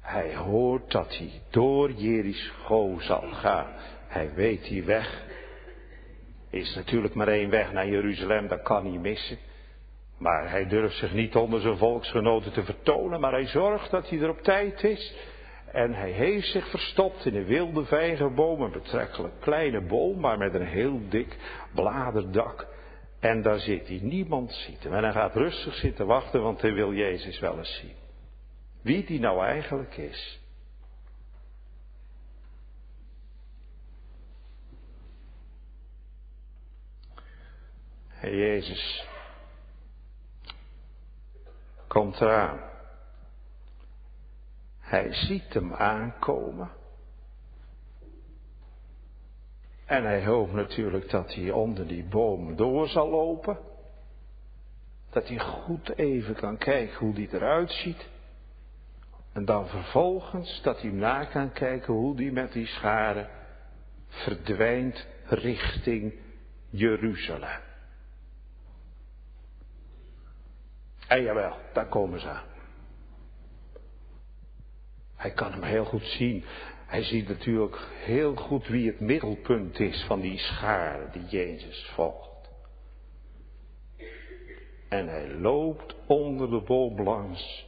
hij 0.00 0.36
hoort 0.36 0.90
dat 0.90 1.16
hij 1.16 1.30
door 1.50 1.90
Jericho 1.92 2.98
zal 2.98 3.28
gaan. 3.32 3.72
Hij 4.06 4.34
weet 4.34 4.64
die 4.64 4.84
weg. 4.84 5.26
Is 6.50 6.74
natuurlijk 6.74 7.14
maar 7.14 7.28
één 7.28 7.50
weg 7.50 7.72
naar 7.72 7.88
Jeruzalem, 7.88 8.48
dat 8.48 8.62
kan 8.62 8.86
hij 8.86 8.98
missen. 8.98 9.38
Maar 10.18 10.50
hij 10.50 10.66
durft 10.66 10.96
zich 10.96 11.12
niet 11.12 11.34
onder 11.34 11.60
zijn 11.60 11.76
volksgenoten 11.76 12.52
te 12.52 12.64
vertonen, 12.64 13.20
maar 13.20 13.32
hij 13.32 13.46
zorgt 13.46 13.90
dat 13.90 14.08
hij 14.08 14.18
er 14.18 14.28
op 14.28 14.42
tijd 14.42 14.84
is. 14.84 15.16
En 15.72 15.94
hij 15.94 16.10
heeft 16.10 16.46
zich 16.46 16.70
verstopt 16.70 17.26
in 17.26 17.36
een 17.36 17.44
wilde 17.44 17.84
vijgenboom, 17.84 18.62
een 18.62 18.72
betrekkelijk 18.72 19.34
kleine 19.40 19.80
boom, 19.80 20.20
maar 20.20 20.38
met 20.38 20.54
een 20.54 20.66
heel 20.66 21.00
dik 21.08 21.36
bladerdak. 21.74 22.66
En 23.18 23.42
daar 23.42 23.58
zit 23.58 23.88
hij, 23.88 23.98
niemand 24.02 24.52
ziet 24.52 24.82
hem. 24.82 24.94
En 24.94 25.02
hij 25.02 25.12
gaat 25.12 25.34
rustig 25.34 25.74
zitten 25.74 26.06
wachten, 26.06 26.42
want 26.42 26.60
hij 26.60 26.72
wil 26.72 26.92
Jezus 26.92 27.38
wel 27.38 27.58
eens 27.58 27.78
zien. 27.80 27.96
Wie 28.82 29.04
die 29.04 29.20
nou 29.20 29.44
eigenlijk 29.44 29.96
is. 29.96 30.40
Hey 38.06 38.36
Jezus 38.36 39.06
komt 41.86 42.20
eraan. 42.20 42.60
Hij 44.78 45.12
ziet 45.12 45.54
hem 45.54 45.74
aankomen. 45.74 46.77
En 49.88 50.04
hij 50.04 50.24
hoopt 50.24 50.52
natuurlijk 50.52 51.10
dat 51.10 51.34
hij 51.34 51.50
onder 51.50 51.86
die 51.86 52.04
boom 52.04 52.56
door 52.56 52.88
zal 52.88 53.08
lopen. 53.08 53.58
Dat 55.10 55.28
hij 55.28 55.38
goed 55.38 55.96
even 55.96 56.34
kan 56.34 56.58
kijken 56.58 56.98
hoe 56.98 57.14
die 57.14 57.28
eruit 57.32 57.70
ziet. 57.70 58.08
En 59.32 59.44
dan 59.44 59.68
vervolgens 59.68 60.62
dat 60.62 60.80
hij 60.80 60.90
na 60.90 61.24
kan 61.24 61.52
kijken 61.52 61.94
hoe 61.94 62.16
die 62.16 62.32
met 62.32 62.52
die 62.52 62.66
scharen 62.66 63.28
verdwijnt 64.08 65.06
richting 65.24 66.14
Jeruzalem. 66.70 67.60
En 71.08 71.22
jawel, 71.22 71.56
daar 71.72 71.88
komen 71.88 72.20
ze 72.20 72.28
aan. 72.28 72.47
Hij 75.18 75.30
kan 75.30 75.52
hem 75.52 75.62
heel 75.62 75.84
goed 75.84 76.04
zien. 76.04 76.44
Hij 76.86 77.02
ziet 77.02 77.28
natuurlijk 77.28 77.78
heel 78.04 78.34
goed 78.34 78.66
wie 78.66 78.86
het 78.86 79.00
middelpunt 79.00 79.80
is 79.80 80.04
van 80.06 80.20
die 80.20 80.38
schaar 80.38 81.12
die 81.12 81.24
Jezus 81.24 81.90
volgt. 81.94 82.50
En 84.88 85.08
hij 85.08 85.28
loopt 85.28 85.94
onder 86.06 86.50
de 86.50 86.60
boom 86.60 87.02
langs. 87.02 87.66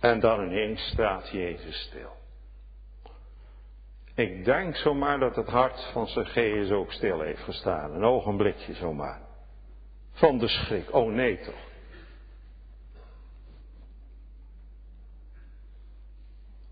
En 0.00 0.20
dan 0.20 0.44
ineens 0.44 0.80
staat 0.80 1.28
Jezus 1.28 1.80
stil. 1.80 2.16
Ik 4.14 4.44
denk 4.44 4.76
zomaar 4.76 5.18
dat 5.18 5.36
het 5.36 5.48
hart 5.48 5.90
van 5.92 6.06
Zacchaeus 6.06 6.70
ook 6.70 6.92
stil 6.92 7.20
heeft 7.20 7.42
gestaan. 7.42 7.94
Een 7.94 8.04
ogenblikje 8.04 8.74
zomaar. 8.74 9.20
Van 10.12 10.38
de 10.38 10.48
schrik. 10.48 10.94
Oh 10.94 11.12
nee 11.12 11.38
toch. 11.38 11.67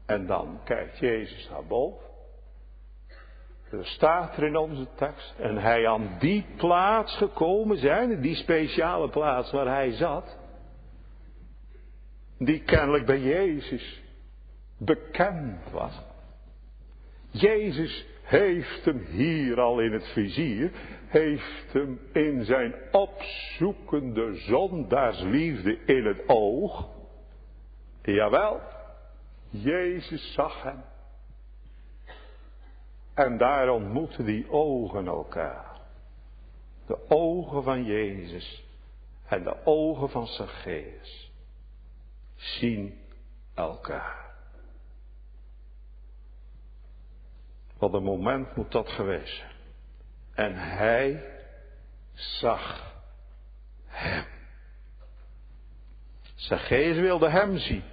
En 0.07 0.27
dan 0.27 0.61
kijkt 0.65 0.99
Jezus 0.99 1.49
naar 1.51 1.65
boven. 1.65 2.07
Er 3.71 3.87
staat 3.87 4.37
er 4.37 4.47
in 4.47 4.57
onze 4.57 4.87
tekst. 4.95 5.35
En 5.39 5.57
hij 5.57 5.89
aan 5.89 6.17
die 6.19 6.47
plaats 6.57 7.17
gekomen 7.17 7.79
zijn, 7.79 8.21
die 8.21 8.35
speciale 8.35 9.09
plaats 9.09 9.53
waar 9.53 9.67
hij 9.67 9.91
zat. 9.91 10.39
Die 12.39 12.63
kennelijk 12.63 13.07
bij 13.07 13.21
Jezus 13.21 14.03
bekend 14.79 15.71
was. 15.71 16.01
Jezus 17.31 18.07
heeft 18.23 18.85
hem 18.85 19.05
hier 19.11 19.61
al 19.61 19.81
in 19.81 19.93
het 19.93 20.07
vizier, 20.07 20.71
heeft 21.07 21.73
hem 21.73 22.01
in 22.13 22.45
zijn 22.45 22.75
opzoekende 22.91 24.35
zondaarsliefde 24.35 25.79
in 25.85 26.05
het 26.05 26.23
oog. 26.27 26.89
Jawel, 28.03 28.61
Jezus 29.51 30.33
zag 30.33 30.63
hem. 30.63 30.85
En 33.15 33.39
daar 33.39 33.69
ontmoeten 33.69 34.25
die 34.25 34.51
ogen 34.51 35.07
elkaar. 35.07 35.81
De 36.87 37.09
ogen 37.09 37.63
van 37.63 37.85
Jezus 37.85 38.65
en 39.27 39.43
de 39.43 39.65
ogen 39.65 40.11
van 40.11 40.27
Zacchaeus 40.27 41.33
zien 42.35 43.01
elkaar. 43.55 44.35
Wat 47.79 47.95
een 47.95 48.03
moment 48.03 48.57
moet 48.57 48.73
dat 48.73 48.89
geweest 48.89 49.37
zijn. 49.37 49.55
En 50.35 50.55
hij 50.55 51.25
zag 52.13 52.95
hem. 53.87 54.25
Zacchaeus 56.35 56.97
wilde 56.97 57.29
hem 57.29 57.59
zien. 57.59 57.85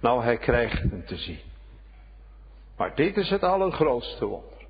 Nou, 0.00 0.22
hij 0.22 0.36
krijgt 0.36 0.82
hem 0.82 1.06
te 1.06 1.16
zien. 1.16 1.40
Maar 2.76 2.94
dit 2.94 3.16
is 3.16 3.30
het 3.30 3.42
allergrootste 3.42 4.26
wonder. 4.26 4.66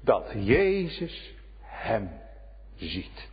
Dat 0.00 0.32
Jezus 0.34 1.34
hem 1.60 2.10
ziet. 2.74 3.28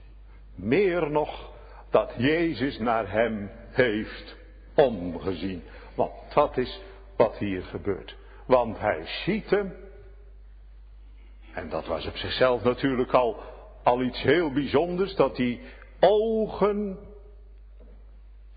Meer 0.56 1.12
nog, 1.12 1.52
dat 1.90 2.14
Jezus 2.18 2.80
naar 2.80 3.12
hem 3.12 3.52
heeft 3.70 4.36
omgezien. 4.76 5.64
Want 5.96 6.12
dat 6.34 6.58
is 6.58 6.82
wat 7.16 7.38
hier 7.38 7.64
gebeurt. 7.64 8.16
Want 8.46 8.80
hij 8.80 9.06
ziet 9.06 9.50
hem. 9.50 9.74
En 11.54 11.70
dat 11.70 11.86
was 11.86 12.06
op 12.06 12.16
zichzelf 12.18 12.64
natuurlijk 12.64 13.14
al, 13.14 13.44
al 13.84 14.02
iets 14.02 14.22
heel 14.22 14.52
bijzonders. 14.52 15.16
Dat 15.16 15.36
die 15.36 15.62
ogen 16.00 17.00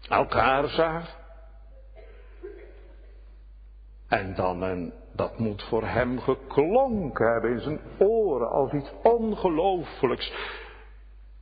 elkaar 0.09 0.69
zagen. 0.69 1.24
En 4.15 4.35
dan, 4.35 4.65
en 4.65 4.93
dat 5.13 5.39
moet 5.39 5.63
voor 5.63 5.87
hem 5.87 6.21
geklonken 6.21 7.33
hebben 7.33 7.51
in 7.51 7.61
zijn 7.61 7.81
oren 7.99 8.51
als 8.51 8.73
iets 8.73 8.91
ongelooflijks. 9.03 10.33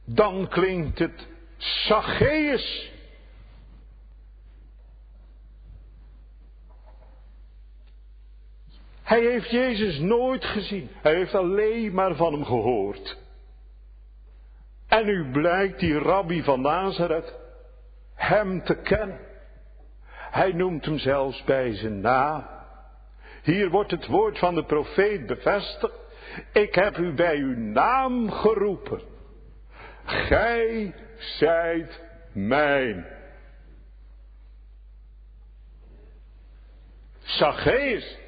Dan 0.05 0.49
klinkt 0.49 0.99
het 0.99 1.29
Zacchaeus. 1.57 2.93
Hij 9.03 9.21
heeft 9.21 9.51
Jezus 9.51 9.99
nooit 9.99 10.45
gezien. 10.45 10.89
Hij 11.03 11.15
heeft 11.15 11.35
alleen 11.35 11.95
maar 11.95 12.15
van 12.15 12.33
hem 12.33 12.45
gehoord. 12.45 13.19
En 14.87 15.05
nu 15.05 15.31
blijkt 15.31 15.79
die 15.79 15.99
rabbi 15.99 16.43
van 16.43 16.61
Nazareth 16.61 17.35
hem 18.15 18.65
te 18.65 18.75
kennen. 18.75 19.19
Hij 20.31 20.53
noemt 20.53 20.85
hem 20.85 20.99
zelfs 20.99 21.45
bij 21.45 21.75
zijn 21.75 22.01
naam. 22.01 22.61
Hier 23.43 23.71
wordt 23.71 23.91
het 23.91 24.07
woord 24.07 24.39
van 24.39 24.55
de 24.55 24.65
profeet 24.65 25.27
bevestigd. 25.27 26.01
Ik 26.53 26.75
heb 26.75 26.97
u 26.97 27.15
bij 27.15 27.37
uw 27.37 27.57
naam 27.57 28.31
geroepen. 28.31 29.01
Gij 30.05 30.95
zijt 31.17 32.03
mijn. 32.33 33.07
Zacchaeus. 37.19 38.19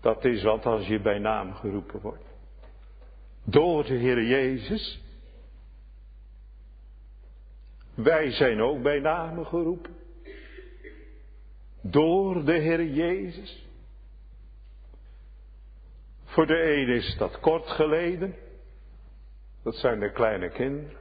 Dat 0.00 0.24
is 0.24 0.42
wat 0.42 0.66
als 0.66 0.86
je 0.86 1.00
bij 1.00 1.18
naam 1.18 1.54
geroepen 1.54 2.00
wordt. 2.00 2.24
Door 3.44 3.84
de 3.84 3.94
Heer 3.94 4.22
Jezus. 4.22 5.00
Wij 7.94 8.30
zijn 8.30 8.60
ook 8.60 8.82
bij 8.82 8.98
naam 8.98 9.44
geroepen. 9.44 10.01
Door 11.82 12.44
de 12.44 12.52
Heer 12.52 12.84
Jezus. 12.84 13.66
Voor 16.24 16.46
de 16.46 16.62
een 16.62 16.88
is 16.88 17.16
dat 17.18 17.40
kort 17.40 17.68
geleden. 17.68 18.34
Dat 19.62 19.74
zijn 19.74 20.00
de 20.00 20.12
kleine 20.12 20.50
kinderen. 20.50 20.96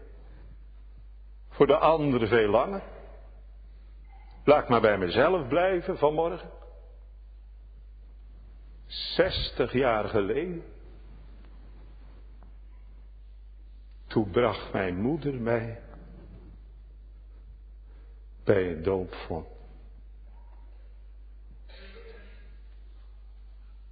Voor 1.49 1.67
de 1.67 1.77
andere 1.77 2.27
veel 2.27 2.49
langer. 2.49 2.83
Laat 4.43 4.69
maar 4.69 4.81
bij 4.81 4.97
mezelf 4.97 5.47
blijven 5.47 5.97
vanmorgen. 5.97 6.51
Zestig 8.85 9.73
jaar 9.73 10.09
geleden. 10.09 10.63
Toen 14.07 14.29
bracht 14.29 14.73
mijn 14.73 15.01
moeder 15.01 15.33
mij 15.33 15.81
bij 18.43 18.71
een 18.71 18.83
doopvond. 18.83 19.60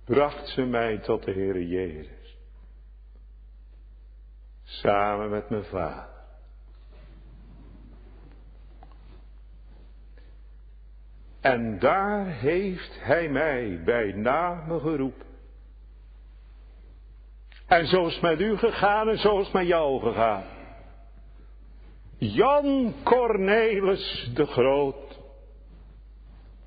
Bracht 0.09 0.47
ze 0.47 0.61
mij 0.61 0.97
tot 0.97 1.23
de 1.23 1.31
Heere 1.31 1.67
Jezus. 1.67 2.37
Samen 4.63 5.29
met 5.29 5.49
mijn 5.49 5.63
vader. 5.63 6.09
En 11.41 11.79
daar 11.79 12.25
heeft 12.25 12.99
hij 12.99 13.29
mij 13.29 13.81
bij 13.83 14.11
name 14.11 14.79
geroepen. 14.79 15.25
En 17.67 17.87
zo 17.87 18.05
is 18.05 18.19
met 18.19 18.39
u 18.39 18.57
gegaan 18.57 19.09
en 19.09 19.17
zo 19.17 19.39
is 19.39 19.51
met 19.51 19.67
jou 19.67 19.99
gegaan. 19.99 20.43
Jan 22.17 22.93
Cornelis 23.03 24.31
de 24.33 24.45
Groot. 24.45 25.19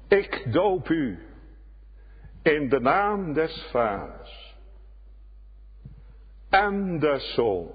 Ik 0.08 0.52
doop 0.52 0.88
u 0.88 1.31
in 2.42 2.68
de 2.68 2.80
naam 2.80 3.32
des 3.32 3.66
Vaders 3.70 4.56
en 6.48 6.98
des 6.98 7.34
Zoons 7.34 7.72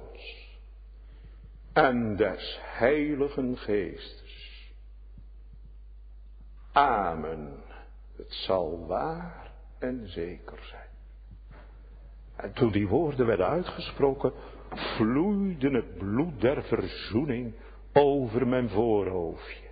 en 1.73 2.15
des 2.15 2.59
Heiligen 2.61 3.57
Geestes. 3.57 4.71
Amen. 6.71 7.63
Het 8.15 8.33
zal 8.33 8.87
waar 8.87 9.51
en 9.79 10.09
zeker 10.09 10.59
zijn. 10.63 10.89
En 12.35 12.53
toen 12.53 12.71
die 12.71 12.87
woorden 12.87 13.25
werden 13.25 13.47
uitgesproken, 13.47 14.33
vloeide 14.69 15.69
het 15.69 15.97
bloed 15.97 16.41
der 16.41 16.63
verzoening 16.63 17.53
over 17.93 18.47
mijn 18.47 18.69
voorhoofdje. 18.69 19.66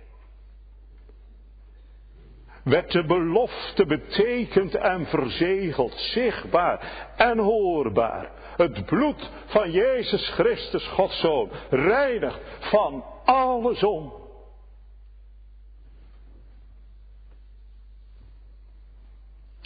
Werd 2.66 2.92
de 2.92 3.04
belofte 3.04 3.86
betekend 3.86 4.74
en 4.74 5.06
verzegeld, 5.06 5.92
zichtbaar 5.92 7.12
en 7.16 7.38
hoorbaar. 7.38 8.30
Het 8.56 8.86
bloed 8.86 9.30
van 9.46 9.70
Jezus 9.70 10.28
Christus, 10.28 10.88
Gods 10.88 11.20
Zoon, 11.20 11.50
reinigt 11.70 12.40
van 12.60 13.04
alle 13.24 13.74
zon. 13.74 14.12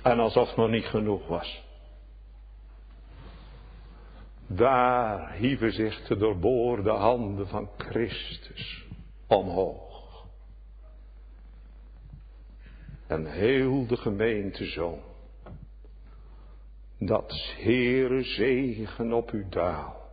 En 0.02 0.18
alsof 0.18 0.46
het 0.48 0.56
nog 0.56 0.70
niet 0.70 0.86
genoeg 0.86 1.26
was. 1.26 1.62
Daar 4.46 5.32
hieven 5.32 5.72
zich 5.72 6.06
de 6.06 6.16
doorboorde 6.16 6.90
handen 6.90 7.48
van 7.48 7.68
Christus 7.76 8.84
omhoog. 9.26 9.89
En 13.10 13.26
heel 13.26 13.86
de 13.86 13.96
gemeente 13.96 14.66
zo. 14.66 15.02
Dat 16.98 17.54
Heere 17.56 18.22
zegen 18.22 19.12
op 19.12 19.32
u 19.32 19.46
daal. 19.48 20.10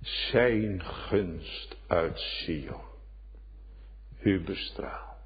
Zijn 0.00 0.84
gunst 0.84 1.76
uit 1.86 2.18
Sion. 2.18 2.80
U 4.20 4.44
bestraalt. 4.44 5.18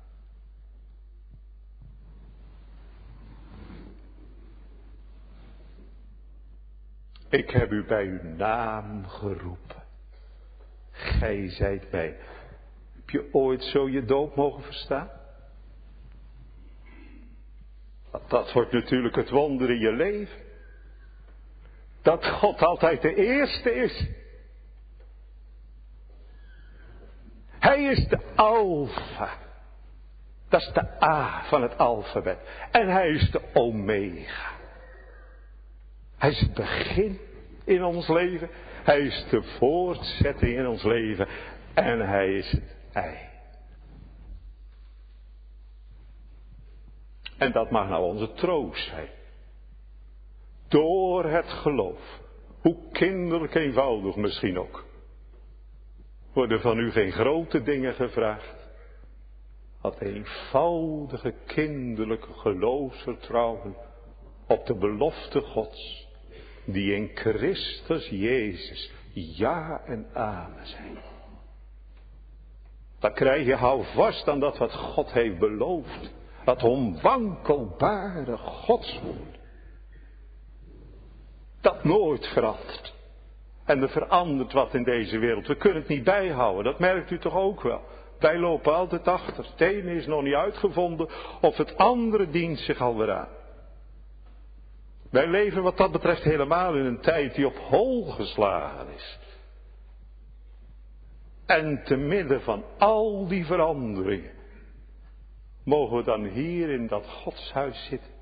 Ik 7.29 7.51
heb 7.51 7.73
u 7.73 7.85
bij 7.85 8.07
uw 8.07 8.23
naam 8.23 9.07
geroepen. 9.07 9.83
Gij 10.91 11.49
zijt 11.51 11.91
mij. 11.91 12.19
Heb 12.93 13.11
je 13.11 13.29
ooit 13.33 13.63
zo 13.63 13.89
je 13.89 14.05
doop 14.05 14.37
mogen 14.37 14.63
verstaan? 14.63 15.23
Dat 18.29 18.53
wordt 18.53 18.73
natuurlijk 18.73 19.17
het 19.17 19.31
wonder 19.31 19.71
in 19.71 19.79
je 19.79 19.93
leven. 19.93 20.43
Dat 22.03 22.27
God 22.27 22.63
altijd 22.63 23.03
de 23.03 23.15
eerste 23.15 23.75
is. 23.75 24.07
Hij 27.59 27.85
is 27.85 28.09
de 28.09 28.19
alfa. 28.35 29.39
Dat 30.49 30.61
is 30.61 30.73
de 30.73 31.03
A 31.03 31.45
van 31.45 31.63
het 31.63 31.79
alfabet. 31.79 32.39
En 32.71 32.89
hij 32.89 33.09
is 33.09 33.31
de 33.31 33.41
omega. 33.55 34.53
Hij 36.19 36.31
is 36.31 36.41
het 36.41 36.55
begin 36.55 37.19
in 37.65 37.85
ons 37.85 38.09
leven. 38.09 38.51
Hij 38.85 39.01
is 39.01 39.27
de 39.31 39.43
voortzetting 39.43 40.57
in 40.59 40.67
ons 40.67 40.83
leven. 40.83 41.29
En 41.75 42.01
hij 42.09 42.35
is 42.35 42.51
het 42.51 42.77
ei. 42.93 43.34
En 47.39 47.53
dat 47.53 47.71
mag 47.71 47.89
nou 47.89 48.05
onze 48.05 48.33
troost 48.33 48.89
zijn. 48.89 49.09
Door 50.69 51.25
het 51.25 51.49
geloof. 51.49 52.21
Hoe 52.61 52.77
kinderlijk 52.93 53.55
eenvoudig 53.55 54.17
misschien 54.17 54.59
ook. 54.59 54.85
Worden 56.33 56.61
van 56.61 56.79
u 56.79 56.91
geen 56.91 57.13
grote 57.13 57.63
dingen 57.63 57.95
gevraagd. 57.95 58.73
Dat 59.83 60.01
eenvoudige 60.01 61.35
kinderlijke 61.47 62.33
geloofsvertrouwen 62.33 63.77
op 64.47 64.67
de 64.67 64.75
belofte 64.75 65.41
Gods 65.41 66.09
die 66.65 66.95
in 66.95 67.11
Christus 67.15 68.09
Jezus 68.09 68.93
ja 69.15 69.83
en 69.87 70.07
amen 70.13 70.67
zijn. 70.67 70.99
Dan 72.99 73.15
krijg 73.15 73.47
je 73.47 73.55
hou 73.55 73.85
vast 73.85 74.29
aan 74.29 74.41
dat 74.41 74.59
wat 74.59 74.73
God 74.75 75.13
heeft 75.13 75.39
beloofd. 75.39 76.13
Dat 76.45 76.63
onwankelbare 76.63 78.37
godswoord. 78.37 79.39
Dat 81.61 81.85
nooit 81.85 82.27
verandert. 82.27 82.95
En 83.65 83.83
er 83.83 83.89
verandert 83.89 84.53
wat 84.53 84.75
in 84.75 84.85
deze 84.85 85.19
wereld. 85.19 85.47
We 85.47 85.57
kunnen 85.57 85.79
het 85.79 85.89
niet 85.89 86.05
bijhouden. 86.05 86.65
Dat 86.65 86.79
merkt 86.79 87.11
u 87.11 87.19
toch 87.19 87.35
ook 87.35 87.63
wel. 87.63 87.81
Wij 88.19 88.39
lopen 88.39 88.75
altijd 88.75 89.09
achter. 89.09 89.45
Het 89.45 89.61
ene 89.61 89.95
is 89.95 90.07
nog 90.07 90.23
niet 90.23 90.35
uitgevonden. 90.35 91.09
Of 91.41 91.57
het 91.57 91.77
andere 91.77 92.31
dient 92.31 92.59
zich 92.59 92.81
alweer 92.81 93.13
aan. 93.13 93.29
Wij 95.11 95.27
leven 95.27 95.63
wat 95.63 95.77
dat 95.77 95.93
betreft 95.93 96.23
helemaal 96.23 96.75
in 96.75 96.85
een 96.85 97.01
tijd 97.01 97.35
die 97.35 97.47
op 97.47 97.57
hol 97.57 98.05
geslagen 98.05 98.89
is. 98.95 99.19
En 101.47 101.83
te 101.85 101.97
midden 101.97 102.43
van 102.43 102.65
al 102.79 103.27
die 103.29 103.47
veranderingen 103.47 104.31
mogen 105.65 105.97
we 105.97 106.03
dan 106.03 106.25
hier 106.25 106.71
in 106.71 106.87
dat 106.87 107.07
godshuis 107.09 107.87
zitten. 107.89 108.13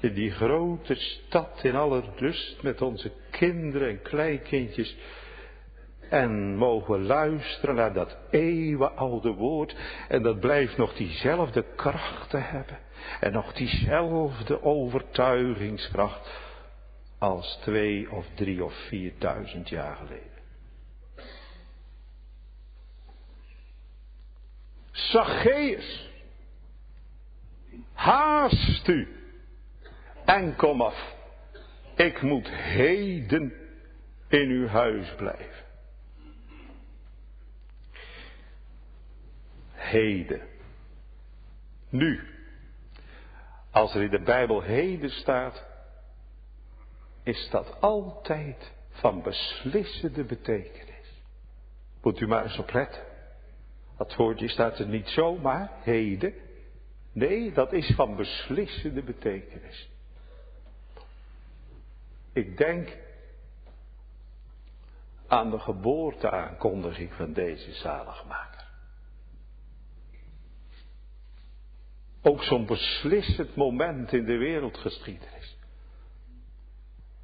In 0.00 0.14
die 0.14 0.30
grote 0.30 0.94
stad 0.94 1.58
in 1.62 1.74
alle 1.74 2.02
rust 2.16 2.62
met 2.62 2.82
onze 2.82 3.12
kinderen 3.30 3.88
en 3.88 4.02
kleinkindjes. 4.02 4.96
En 6.08 6.56
mogen 6.56 6.92
we 6.92 7.00
luisteren 7.00 7.74
naar 7.74 7.92
dat 7.92 8.16
eeuwenoude 8.30 9.32
woord. 9.32 9.76
En 10.08 10.22
dat 10.22 10.40
blijft 10.40 10.76
nog 10.76 10.94
diezelfde 10.94 11.64
krachten 11.76 12.42
hebben. 12.44 12.78
En 13.20 13.32
nog 13.32 13.52
diezelfde 13.52 14.62
overtuigingskracht 14.62 16.30
als 17.18 17.58
twee 17.60 18.10
of 18.10 18.26
drie 18.34 18.64
of 18.64 18.74
vierduizend 18.74 19.68
jaar 19.68 19.96
geleden. 19.96 20.30
Zacchaeus. 24.90 26.11
Haast 27.92 28.88
u 28.88 29.08
en 30.24 30.56
kom 30.56 30.80
af. 30.80 31.14
Ik 31.96 32.22
moet 32.22 32.48
heden 32.48 33.52
in 34.28 34.48
uw 34.48 34.66
huis 34.66 35.14
blijven. 35.14 35.64
Heden. 39.72 40.42
Nu. 41.88 42.20
Als 43.70 43.94
er 43.94 44.02
in 44.02 44.10
de 44.10 44.22
Bijbel 44.22 44.62
heden 44.62 45.10
staat, 45.10 45.64
is 47.22 47.48
dat 47.50 47.80
altijd 47.80 48.72
van 48.90 49.22
beslissende 49.22 50.24
betekenis. 50.24 51.22
Moet 52.02 52.20
u 52.20 52.26
maar 52.26 52.42
eens 52.42 52.58
opletten. 52.58 53.02
Dat 53.96 54.16
woordje 54.16 54.48
staat 54.48 54.78
er 54.78 54.86
niet 54.86 55.08
zomaar, 55.08 55.70
heden. 55.82 56.34
Nee, 57.12 57.52
dat 57.52 57.72
is 57.72 57.92
van 57.94 58.16
beslissende 58.16 59.02
betekenis. 59.02 59.90
Ik 62.32 62.56
denk 62.56 62.96
aan 65.26 65.50
de 65.50 65.58
geboorteaankondiging 65.58 67.12
van 67.12 67.32
deze 67.32 67.72
zaligmaker. 67.72 68.70
Ook 72.22 72.42
zo'n 72.42 72.66
beslissend 72.66 73.56
moment 73.56 74.12
in 74.12 74.24
de 74.24 74.36
wereldgeschiedenis. 74.36 75.56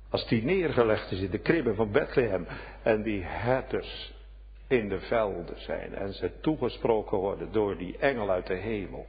Als 0.08 0.26
die 0.28 0.42
neergelegd 0.42 1.10
is 1.10 1.20
in 1.20 1.30
de 1.30 1.38
kribben 1.38 1.74
van 1.74 1.92
Bethlehem 1.92 2.46
en 2.82 3.02
die 3.02 3.22
herders 3.22 4.14
in 4.66 4.88
de 4.88 5.00
velden 5.00 5.60
zijn 5.62 5.94
en 5.94 6.12
ze 6.12 6.40
toegesproken 6.40 7.18
worden 7.18 7.52
door 7.52 7.76
die 7.76 7.98
engel 7.98 8.30
uit 8.30 8.46
de 8.46 8.54
hemel. 8.54 9.06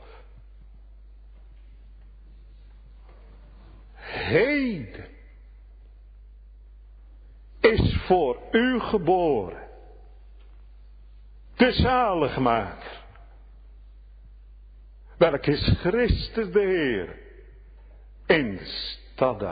Heden 4.10 5.08
is 7.60 7.98
voor 8.06 8.40
u 8.52 8.80
geboren 8.80 9.68
de 11.56 11.72
zaligmaker. 11.72 13.04
Welk 15.18 15.46
is 15.46 15.74
Christus 15.80 16.52
de 16.52 16.60
Heer 16.60 17.20
in 18.26 18.58
de 18.58 18.66
stad. 18.66 19.44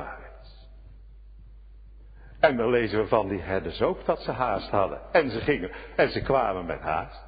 En 2.40 2.58
dan 2.58 2.70
lezen 2.70 3.00
we 3.00 3.08
van 3.08 3.28
die 3.28 3.42
herders 3.42 3.82
ook 3.82 4.06
dat 4.06 4.22
ze 4.22 4.32
haast 4.32 4.70
hadden. 4.70 5.02
En 5.12 5.30
ze 5.30 5.40
gingen 5.40 5.72
en 5.96 6.10
ze 6.10 6.22
kwamen 6.22 6.66
met 6.66 6.80
haast. 6.80 7.26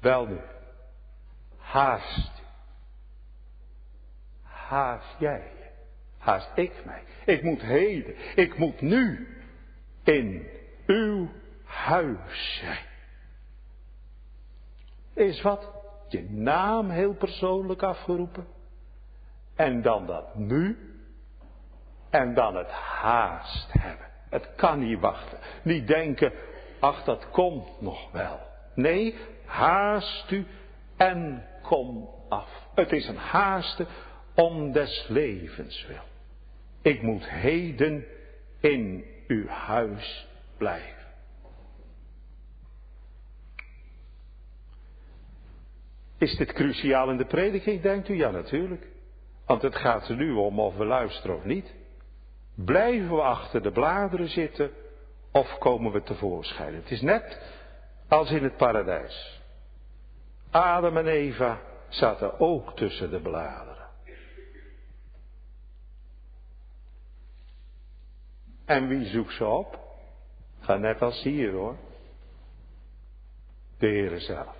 Wel 0.00 0.26
nu, 0.26 0.40
haast. 1.56 2.39
Haast 4.70 5.16
jij. 5.18 5.42
Haast 6.18 6.50
ik 6.54 6.84
mij. 6.84 7.02
Ik 7.24 7.42
moet 7.42 7.60
heden, 7.60 8.14
ik 8.34 8.58
moet 8.58 8.80
nu 8.80 9.28
in 10.04 10.46
uw 10.86 11.28
huis 11.64 12.58
zijn. 12.60 12.86
Is 15.14 15.42
wat? 15.42 15.70
Je 16.08 16.30
naam 16.30 16.90
heel 16.90 17.14
persoonlijk 17.14 17.82
afgeroepen. 17.82 18.46
En 19.56 19.82
dan 19.82 20.06
dat 20.06 20.34
nu 20.34 20.78
en 22.10 22.34
dan 22.34 22.56
het 22.56 22.70
haast 22.70 23.72
hebben. 23.72 24.06
Het 24.28 24.54
kan 24.56 24.78
niet 24.78 25.00
wachten. 25.00 25.38
Niet 25.62 25.86
denken, 25.86 26.32
ach 26.80 27.04
dat 27.04 27.30
komt 27.30 27.80
nog 27.80 28.10
wel. 28.12 28.40
Nee, 28.74 29.16
haast 29.44 30.30
u 30.30 30.46
en 30.96 31.46
kom 31.62 32.08
af. 32.28 32.68
Het 32.74 32.92
is 32.92 33.08
een 33.08 33.16
haaste 33.16 33.86
om 34.34 34.72
des 34.72 35.06
levens 35.08 35.86
wil. 35.86 36.04
Ik 36.82 37.02
moet 37.02 37.28
heden 37.28 38.04
in 38.60 39.04
uw 39.26 39.46
huis 39.46 40.28
blijven. 40.56 41.00
Is 46.18 46.36
dit 46.36 46.52
cruciaal 46.52 47.10
in 47.10 47.16
de 47.16 47.24
prediking, 47.24 47.80
denkt 47.80 48.08
u? 48.08 48.16
Ja, 48.16 48.30
natuurlijk. 48.30 48.86
Want 49.46 49.62
het 49.62 49.76
gaat 49.76 50.08
er 50.08 50.16
nu 50.16 50.32
om 50.32 50.60
of 50.60 50.76
we 50.76 50.84
luisteren 50.84 51.36
of 51.36 51.44
niet. 51.44 51.74
Blijven 52.54 53.14
we 53.14 53.22
achter 53.22 53.62
de 53.62 53.70
bladeren 53.70 54.28
zitten 54.28 54.70
of 55.32 55.58
komen 55.58 55.92
we 55.92 56.02
tevoorschijn? 56.02 56.74
Het 56.74 56.90
is 56.90 57.00
net 57.00 57.40
als 58.08 58.30
in 58.30 58.42
het 58.42 58.56
paradijs. 58.56 59.40
Adam 60.50 60.96
en 60.96 61.06
Eva 61.06 61.60
zaten 61.88 62.40
ook 62.40 62.76
tussen 62.76 63.10
de 63.10 63.20
bladeren. 63.20 63.69
En 68.70 68.88
wie 68.88 69.06
zoekt 69.06 69.32
ze 69.32 69.46
op? 69.46 69.78
Ga 70.60 70.76
net 70.76 71.02
als 71.02 71.22
hier 71.22 71.52
hoor. 71.52 71.76
De 73.78 73.86
Heere 73.86 74.20
zelf. 74.20 74.56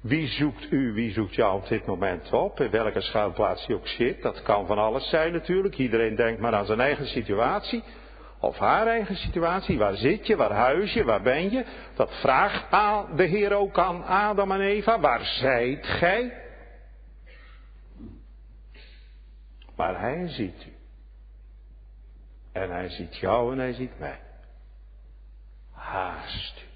Wie 0.00 0.28
zoekt 0.28 0.70
u, 0.70 0.92
wie 0.92 1.12
zoekt 1.12 1.34
jou 1.34 1.56
op 1.56 1.68
dit 1.68 1.86
moment 1.86 2.32
op? 2.32 2.60
In 2.60 2.70
welke 2.70 3.00
schuilplaats 3.00 3.66
je 3.66 3.74
ook 3.74 3.86
zit. 3.86 4.22
Dat 4.22 4.42
kan 4.42 4.66
van 4.66 4.78
alles 4.78 5.08
zijn 5.08 5.32
natuurlijk. 5.32 5.78
Iedereen 5.78 6.14
denkt 6.14 6.40
maar 6.40 6.54
aan 6.54 6.66
zijn 6.66 6.80
eigen 6.80 7.06
situatie. 7.06 7.82
Of 8.40 8.58
haar 8.58 8.86
eigen 8.86 9.16
situatie. 9.16 9.78
Waar 9.78 9.96
zit 9.96 10.26
je? 10.26 10.36
Waar 10.36 10.52
huis 10.52 10.92
je? 10.92 11.04
Waar 11.04 11.22
ben 11.22 11.50
je? 11.50 11.64
Dat 11.94 12.10
vraagt 12.20 12.70
de 13.16 13.24
Heer 13.24 13.52
ook 13.52 13.78
aan 13.78 14.04
Adam 14.04 14.52
en 14.52 14.60
Eva. 14.60 15.00
Waar 15.00 15.24
zijt 15.24 15.86
gij? 15.86 16.32
Maar 19.76 20.00
hij 20.00 20.28
ziet 20.28 20.66
u. 20.66 20.71
En 22.52 22.70
hij 22.70 22.88
ziet 22.88 23.16
jou 23.16 23.52
en 23.52 23.58
hij 23.58 23.72
ziet 23.72 23.98
mij. 23.98 24.20
Haast 25.70 26.60
u. 26.60 26.66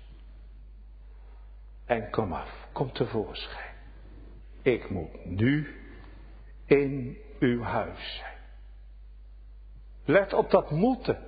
En 1.86 2.10
kom 2.10 2.32
af 2.32 2.66
komt 2.72 2.94
tevoorschijn. 2.94 3.74
Ik 4.62 4.90
moet 4.90 5.24
nu 5.24 5.74
in 6.66 7.18
uw 7.38 7.62
huis 7.62 8.16
zijn. 8.16 8.38
Let 10.04 10.32
op 10.32 10.50
dat 10.50 10.70
moeten. 10.70 11.18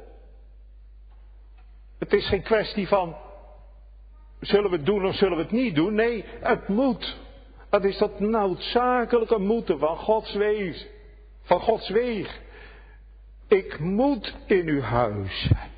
Het 1.99 2.13
is 2.13 2.29
geen 2.29 2.43
kwestie 2.43 2.89
van 2.89 3.17
zullen 4.41 4.71
we 4.71 4.77
het 4.77 4.87
doen 4.87 5.07
of 5.07 5.15
zullen 5.15 5.37
we 5.37 5.43
het 5.43 5.53
niet 5.53 5.75
doen. 5.75 5.95
Nee, 5.95 6.25
het 6.41 6.69
moet. 6.69 7.19
Dat 7.71 7.85
is 7.85 7.99
dat 7.99 8.21
noodzakelijke 8.21 9.39
moeten 9.39 9.79
van 9.79 9.97
Gods 9.97 10.35
wezen. 10.35 10.89
Van 11.43 11.61
Gods 11.61 11.89
weg. 11.89 12.41
Ik 13.49 13.79
moet 13.79 14.35
in 14.47 14.69
uw 14.69 14.81
huis 14.81 15.47
zijn. 15.49 15.71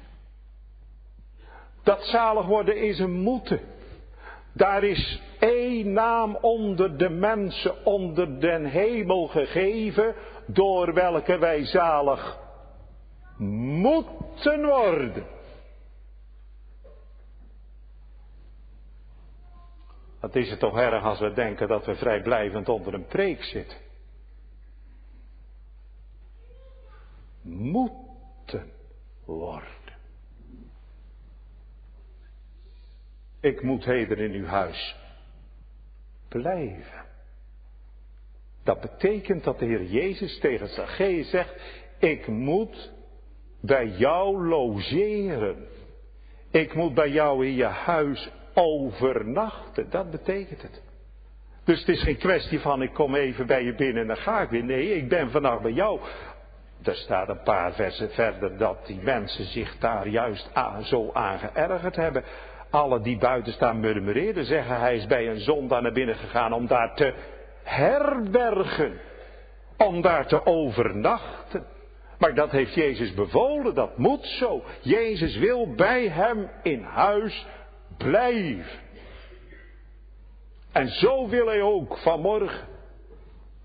Dat 1.82 2.04
zalig 2.04 2.46
worden 2.46 2.76
is 2.76 2.98
een 2.98 3.20
moeten. 3.20 3.60
Daar 4.52 4.84
is 4.84 5.22
één 5.38 5.92
naam 5.92 6.36
onder 6.36 6.98
de 6.98 7.08
mensen, 7.08 7.84
onder 7.84 8.40
den 8.40 8.64
hemel 8.64 9.26
gegeven, 9.26 10.14
door 10.46 10.94
welke 10.94 11.38
wij 11.38 11.64
zalig 11.64 12.38
moeten 13.36 14.66
worden. 14.66 15.26
Wat 20.20 20.36
is 20.36 20.50
het 20.50 20.58
toch 20.58 20.78
erg 20.78 21.04
als 21.04 21.20
we 21.20 21.32
denken 21.32 21.68
dat 21.68 21.86
we 21.86 21.94
vrijblijvend 21.94 22.68
onder 22.68 22.94
een 22.94 23.06
preek 23.06 23.44
zitten. 23.44 23.76
Moeten 27.50 28.70
worden. 29.24 29.68
Ik 33.40 33.62
moet 33.62 33.84
heden 33.84 34.18
in 34.18 34.32
uw 34.32 34.46
huis 34.46 34.96
blijven. 36.28 37.04
Dat 38.64 38.80
betekent 38.80 39.44
dat 39.44 39.58
de 39.58 39.64
Heer 39.64 39.84
Jezus 39.84 40.38
tegen 40.38 40.68
Zacchaeus 40.68 41.30
zegt, 41.30 41.54
ik 41.98 42.26
moet 42.26 42.92
bij 43.60 43.86
jou 43.86 44.46
logeren. 44.46 45.66
Ik 46.50 46.74
moet 46.74 46.94
bij 46.94 47.10
jou 47.10 47.46
in 47.46 47.54
je 47.54 47.64
huis 47.64 48.30
overnachten. 48.54 49.90
Dat 49.90 50.10
betekent 50.10 50.62
het. 50.62 50.82
Dus 51.64 51.78
het 51.78 51.88
is 51.88 52.02
geen 52.02 52.16
kwestie 52.16 52.60
van 52.60 52.82
ik 52.82 52.92
kom 52.92 53.14
even 53.14 53.46
bij 53.46 53.64
je 53.64 53.74
binnen 53.74 54.02
en 54.02 54.06
dan 54.08 54.16
ga 54.16 54.40
ik 54.40 54.50
weer. 54.50 54.64
Nee, 54.64 54.94
ik 54.94 55.08
ben 55.08 55.30
vannacht 55.30 55.62
bij 55.62 55.72
jou. 55.72 56.00
Er 56.82 56.94
staat 56.94 57.28
een 57.28 57.42
paar 57.42 57.72
versen 57.72 58.10
verder 58.10 58.58
dat 58.58 58.86
die 58.86 59.00
mensen 59.02 59.44
zich 59.44 59.78
daar 59.78 60.08
juist 60.08 60.50
zo 60.82 61.10
aan 61.12 61.38
geërgerd 61.38 61.96
hebben. 61.96 62.24
Alle 62.70 63.00
die 63.00 63.18
buiten 63.18 63.52
staan 63.52 63.80
murmureerden, 63.80 64.44
zeggen 64.44 64.80
hij 64.80 64.96
is 64.96 65.06
bij 65.06 65.28
een 65.28 65.40
zondaar 65.40 65.82
naar 65.82 65.92
binnen 65.92 66.16
gegaan 66.16 66.52
om 66.52 66.66
daar 66.66 66.94
te 66.94 67.14
herbergen. 67.62 69.00
Om 69.76 70.00
daar 70.00 70.26
te 70.26 70.46
overnachten. 70.46 71.66
Maar 72.18 72.34
dat 72.34 72.50
heeft 72.50 72.74
Jezus 72.74 73.14
bevolen, 73.14 73.74
dat 73.74 73.98
moet 73.98 74.26
zo. 74.26 74.62
Jezus 74.80 75.36
wil 75.36 75.74
bij 75.74 76.08
hem 76.08 76.50
in 76.62 76.82
huis 76.82 77.46
blijven. 77.96 78.80
En 80.72 80.88
zo 80.88 81.28
wil 81.28 81.46
hij 81.46 81.62
ook 81.62 81.98
vanmorgen 81.98 82.68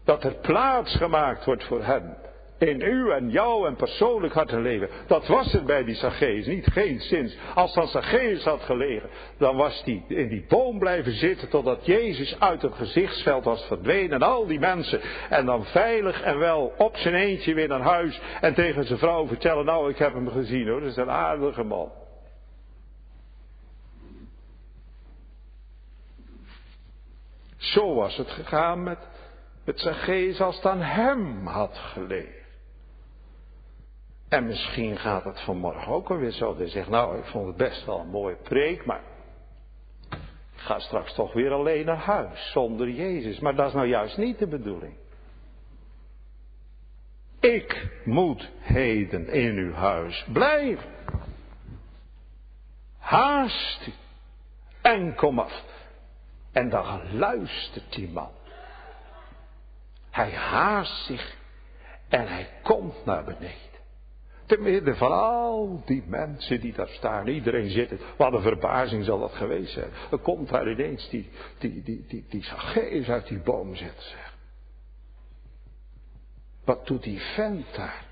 dat 0.04 0.24
er 0.24 0.34
plaats 0.34 0.96
gemaakt 0.96 1.46
wordt 1.46 1.64
voor 1.64 1.84
hem. 1.84 2.16
In 2.58 2.82
u 2.82 3.12
en 3.12 3.30
jou 3.30 3.68
en 3.68 3.76
persoonlijk 3.76 4.34
hart 4.34 4.52
en 4.52 4.62
leven. 4.62 4.90
Dat 5.08 5.28
was 5.28 5.54
er 5.54 5.64
bij 5.64 5.84
die 5.84 5.96
Zacchaeus 5.96 6.46
niet, 6.46 6.68
geen 6.72 7.00
zins. 7.00 7.38
Als 7.56 7.74
dan 7.74 7.88
Zacchaeus 7.88 8.44
had 8.44 8.62
gelegen, 8.62 9.10
dan 9.38 9.56
was 9.56 9.82
hij 9.86 10.04
in 10.08 10.28
die 10.28 10.46
boom 10.48 10.80
blijven 10.80 11.12
zitten 11.12 11.50
totdat 11.50 11.86
Jezus 11.86 12.40
uit 12.40 12.62
het 12.62 12.74
gezichtsveld 12.74 13.44
was 13.44 13.66
verdwenen. 13.66 14.12
En 14.12 14.22
al 14.22 14.46
die 14.46 14.60
mensen. 14.60 15.02
En 15.30 15.46
dan 15.46 15.66
veilig 15.66 16.22
en 16.22 16.40
wel 16.40 16.74
op 16.78 16.98
zijn 16.98 17.16
eentje 17.16 17.54
weer 17.54 17.68
naar 17.68 17.82
huis. 17.82 18.22
En 18.42 18.54
tegen 18.54 18.86
zijn 18.86 19.00
vrouw 19.00 19.28
vertellen, 19.28 19.66
nou 19.66 19.90
ik 19.90 19.98
heb 19.98 20.14
hem 20.14 20.30
gezien 20.30 20.68
hoor, 20.68 20.80
dat 20.80 20.90
is 20.90 20.98
een 20.98 21.10
aardige 21.10 21.64
man. 21.64 21.92
Zo 27.58 27.94
was 27.94 28.18
het 28.18 28.30
gegaan 28.30 28.84
met 28.84 29.00
het 29.66 29.80
Zacchaeus 29.80 30.42
als 30.42 30.56
het 30.56 30.66
aan 30.66 30.82
hem 30.82 31.48
had 31.48 31.78
gelegen. 31.78 32.45
En 34.36 34.46
misschien 34.46 34.98
gaat 34.98 35.24
het 35.24 35.42
vanmorgen 35.42 35.92
ook 35.92 36.10
alweer 36.10 36.32
zo. 36.32 36.58
Hij 36.58 36.70
zegt, 36.70 36.90
nou, 36.90 37.18
ik 37.18 37.26
vond 37.26 37.48
het 37.48 37.58
best 37.58 37.86
wel 37.86 38.00
een 38.00 38.10
mooie 38.10 38.36
preek, 38.36 38.86
maar 38.86 39.02
ik 40.10 40.62
ga 40.62 40.80
straks 40.80 41.14
toch 41.14 41.34
weer 41.34 41.52
alleen 41.52 41.86
naar 41.86 41.98
huis, 41.98 42.52
zonder 42.52 42.90
Jezus. 42.90 43.40
Maar 43.40 43.56
dat 43.56 43.68
is 43.68 43.74
nou 43.74 43.88
juist 43.88 44.18
niet 44.18 44.40
de 44.40 44.48
bedoeling. 44.48 44.94
Ik 47.40 48.02
moet 48.06 48.52
heden 48.60 49.28
in 49.28 49.58
uw 49.58 49.74
huis 49.74 50.26
blijven. 50.34 50.92
Haast 52.98 53.88
u 53.88 53.94
en 54.82 55.16
kom 55.16 55.40
af. 55.40 55.64
En 56.52 56.70
dan 56.70 57.18
luistert 57.18 57.94
die 57.94 58.10
man. 58.10 58.32
Hij 60.10 60.32
haast 60.32 61.06
zich 61.06 61.38
en 62.10 62.28
hij 62.28 62.50
komt 62.64 63.06
naar 63.06 63.24
beneden. 63.24 63.75
Te 64.46 64.58
midden 64.58 64.98
van 64.98 65.12
al 65.12 65.82
die 65.86 66.04
mensen 66.08 66.62
die 66.62 66.74
daar 66.74 66.88
staan. 66.88 67.28
Iedereen 67.28 67.70
zit 67.70 67.90
het. 67.90 68.02
Wat 68.18 68.34
een 68.34 68.42
verbazing 68.42 69.06
zal 69.06 69.20
dat 69.20 69.34
geweest 69.34 69.74
zijn. 69.74 69.90
Er 70.12 70.18
komt 70.18 70.50
daar 70.50 70.72
ineens 70.72 71.10
die, 71.10 71.30
die, 71.58 71.84
die, 71.84 72.06
die, 72.08 72.26
die 72.30 72.44
Zacchaeus 72.44 73.10
uit 73.10 73.28
die 73.28 73.40
boom 73.40 73.76
zitten. 73.76 74.04
Zeg. 74.04 74.34
Wat 76.64 76.88
doet 76.88 77.04
die 77.04 77.20
vent 77.20 77.76
daar? 77.76 78.06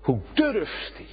Hoe 0.00 0.20
durft 0.34 0.96
hij? 0.96 1.06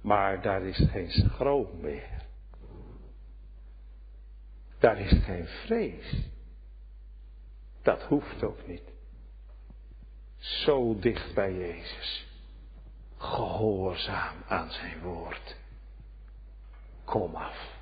Maar 0.00 0.42
daar 0.42 0.62
is 0.62 0.88
geen 0.90 1.10
schroom 1.10 1.80
meer. 1.80 2.24
Daar 4.78 5.00
is 5.00 5.24
geen 5.24 5.46
vrees. 5.46 6.34
Dat 7.86 8.02
hoeft 8.02 8.42
ook 8.42 8.66
niet. 8.66 8.82
Zo 10.36 10.98
dicht 10.98 11.34
bij 11.34 11.54
Jezus. 11.54 12.26
Gehoorzaam 13.16 14.42
aan 14.48 14.70
zijn 14.70 15.00
woord. 15.00 15.56
Kom 17.04 17.34
af. 17.34 17.74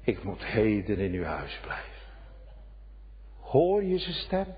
Ik 0.00 0.22
moet 0.22 0.44
heden 0.44 0.98
in 0.98 1.12
uw 1.12 1.24
huis 1.24 1.60
blijven. 1.60 2.06
Hoor 3.40 3.84
je 3.84 3.98
zijn 3.98 4.14
stem? 4.14 4.54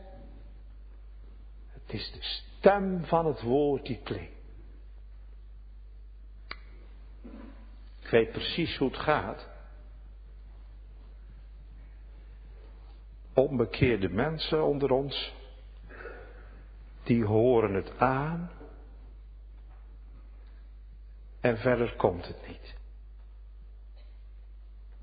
Het 1.68 1.92
is 1.92 2.12
de 2.12 2.22
stem 2.22 3.04
van 3.04 3.26
het 3.26 3.42
woord 3.42 3.86
die 3.86 4.00
klinkt. 4.02 4.42
Ik 8.00 8.10
weet 8.10 8.32
precies 8.32 8.76
hoe 8.76 8.88
het 8.88 8.98
gaat. 8.98 9.53
Onbekeerde 13.34 14.08
mensen 14.08 14.64
onder 14.64 14.90
ons, 14.90 15.34
die 17.02 17.24
horen 17.24 17.74
het 17.74 17.98
aan 17.98 18.50
en 21.40 21.58
verder 21.58 21.96
komt 21.96 22.26
het 22.26 22.48
niet. 22.48 22.74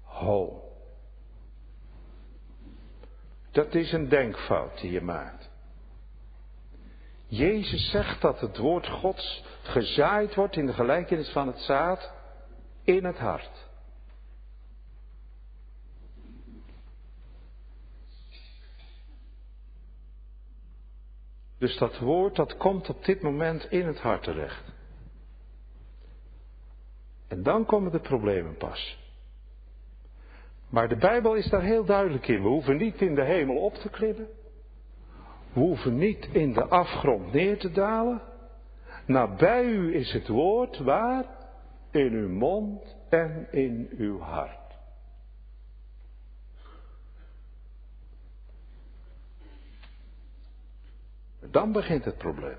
Ho. 0.02 0.63
Dat 3.52 3.76
is 3.76 3.91
een 3.91 4.10
denkfout 4.10 4.80
die 4.80 4.91
je 4.91 5.02
maakt. 5.02 5.50
Jezus 7.28 7.89
zegt 7.89 8.22
dat 8.22 8.39
het 8.39 8.58
woord 8.58 8.88
Gods 8.88 9.44
gezaaid 9.62 10.36
wordt 10.36 10.56
in 10.56 10.65
de 10.65 10.74
gelijkenis 10.74 11.30
van 11.30 11.48
het 11.48 11.60
zaad 11.60 12.12
in 12.84 13.06
het 13.06 13.17
hart. 13.17 13.70
Dus 21.62 21.78
dat 21.78 22.00
woord 22.00 22.36
dat 22.36 22.58
komt 22.58 22.89
op 22.89 23.06
dit 23.06 23.21
moment 23.21 23.67
in 23.69 23.88
het 23.88 24.00
hart 24.00 24.24
terecht. 24.24 24.63
En 27.28 27.43
dan 27.43 27.65
komen 27.65 27.91
de 27.91 28.00
problemen 28.00 28.58
pas. 28.58 28.97
Maar 30.69 30.88
de 30.89 30.97
Bijbel 30.97 31.36
is 31.36 31.50
daar 31.50 31.62
heel 31.62 31.86
duidelijk 31.86 32.28
in. 32.28 32.41
We 32.41 32.47
hoeven 32.47 32.78
niet 32.78 33.02
in 33.02 33.15
de 33.15 33.24
hemel 33.24 33.56
op 33.56 33.74
te 33.74 33.89
klimmen. 33.89 34.28
We 35.54 35.60
hoeven 35.60 35.97
niet 35.97 36.30
in 36.32 36.54
de 36.54 36.65
afgrond 36.65 37.34
neer 37.34 37.58
te 37.58 37.71
dalen. 37.71 38.21
Nabij 39.06 39.65
u 39.65 39.95
is 39.95 40.12
het 40.12 40.28
woord 40.28 40.78
waar? 40.78 41.26
In 41.91 42.13
uw 42.13 42.30
mond 42.30 42.95
en 43.10 43.47
in 43.52 43.89
uw 43.97 44.19
hart. 44.19 44.61
Dan 51.52 51.72
begint 51.72 52.06
het 52.06 52.18
probleem. 52.18 52.58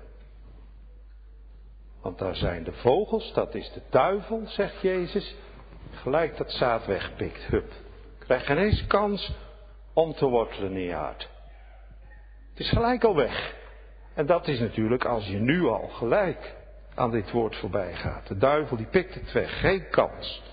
Want 2.01 2.17
daar 2.17 2.35
zijn 2.35 2.63
de 2.63 2.73
vogels, 2.73 3.33
dat 3.33 3.55
is 3.55 3.71
de 3.71 3.81
duivel, 3.89 4.41
zegt 4.45 4.81
Jezus, 4.81 5.35
gelijk 5.91 6.37
dat 6.37 6.51
zaad 6.51 6.85
wegpikt. 6.85 7.43
Hup. 7.43 7.71
Krijg 8.19 8.45
geen 8.45 8.57
eens 8.57 8.87
kans 8.87 9.35
om 9.93 10.13
te 10.13 10.25
wortelen 10.25 10.71
in 10.71 10.83
je 10.83 10.93
hart. 10.93 11.29
Het 12.49 12.59
is 12.59 12.69
gelijk 12.69 13.03
al 13.03 13.15
weg. 13.15 13.55
En 14.13 14.25
dat 14.25 14.47
is 14.47 14.59
natuurlijk 14.59 15.05
als 15.05 15.27
je 15.27 15.37
nu 15.37 15.65
al 15.65 15.87
gelijk 15.87 16.55
aan 16.95 17.11
dit 17.11 17.31
woord 17.31 17.55
voorbij 17.55 17.93
gaat. 17.93 18.27
De 18.27 18.37
duivel 18.37 18.77
die 18.77 18.85
pikt 18.85 19.13
het 19.13 19.31
weg, 19.31 19.59
geen 19.59 19.89
kans. 19.89 20.43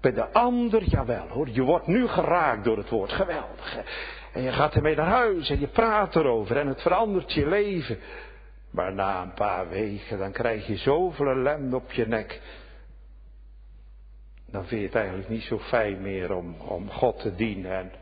Bij 0.00 0.12
de 0.12 0.32
ander, 0.32 0.82
jawel 0.82 1.28
hoor, 1.28 1.48
je 1.48 1.62
wordt 1.62 1.86
nu 1.86 2.08
geraakt 2.08 2.64
door 2.64 2.76
het 2.76 2.88
woord. 2.88 3.12
Geweldig. 3.12 3.78
En 4.34 4.42
je 4.42 4.52
gaat 4.52 4.74
ermee 4.74 4.96
naar 4.96 5.06
huis 5.06 5.50
en 5.50 5.60
je 5.60 5.68
praat 5.68 6.16
erover 6.16 6.56
en 6.56 6.66
het 6.66 6.82
verandert 6.82 7.32
je 7.32 7.46
leven. 7.46 7.98
Maar 8.70 8.94
na 8.94 9.22
een 9.22 9.34
paar 9.34 9.68
weken, 9.68 10.18
dan 10.18 10.32
krijg 10.32 10.66
je 10.66 10.76
zoveel 10.76 11.26
ellende 11.26 11.76
op 11.76 11.92
je 11.92 12.06
nek. 12.06 12.40
Dan 14.46 14.66
vind 14.66 14.80
je 14.80 14.86
het 14.86 14.96
eigenlijk 14.96 15.28
niet 15.28 15.42
zo 15.42 15.58
fijn 15.58 16.02
meer 16.02 16.34
om, 16.34 16.60
om 16.60 16.90
God 16.90 17.20
te 17.20 17.34
dienen 17.34 17.72
en 17.72 17.92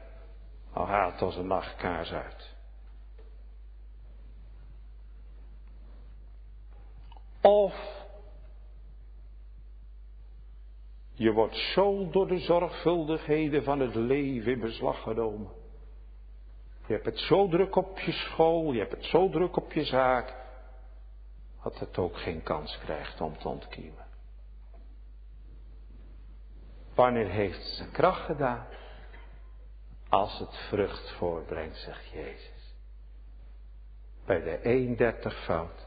al 0.73 0.87
gaat 0.87 1.23
als 1.23 1.37
een 1.37 1.47
nachtkaars 1.47 2.13
uit. 2.13 2.55
Of 7.41 7.75
je 11.15 11.33
wordt 11.33 11.57
zo 11.57 12.11
door 12.11 12.29
de 12.29 12.39
zorgvuldigheden 12.39 13.65
van 13.65 13.81
het 13.81 13.95
leven 13.95 14.53
in 14.53 14.61
beslag 14.61 15.03
genomen 15.03 15.61
je 16.87 16.93
hebt 16.93 17.05
het 17.05 17.19
zo 17.19 17.49
druk 17.49 17.77
op 17.77 17.99
je 17.99 18.13
school, 18.13 18.73
je 18.73 18.79
hebt 18.79 18.93
het 18.93 19.05
zo 19.05 19.29
druk 19.29 19.57
op 19.57 19.73
je 19.73 19.85
zaak, 19.85 20.35
dat 21.63 21.79
het 21.79 21.99
ook 21.99 22.19
geen 22.19 22.43
kans 22.43 22.79
krijgt 22.79 23.21
om 23.21 23.39
te 23.39 23.49
ontkiemen. 23.49 24.05
Wanneer 26.95 27.29
heeft 27.29 27.59
het 27.59 27.67
zijn 27.67 27.91
kracht 27.91 28.25
gedaan? 28.25 28.67
Als 30.09 30.39
het 30.39 30.57
vrucht 30.57 31.11
voorbrengt, 31.11 31.77
zegt 31.77 32.09
Jezus. 32.09 32.75
Bij 34.25 34.41
de 34.43 34.59
een 34.63 34.97
dertig 34.97 35.45
fout, 35.45 35.87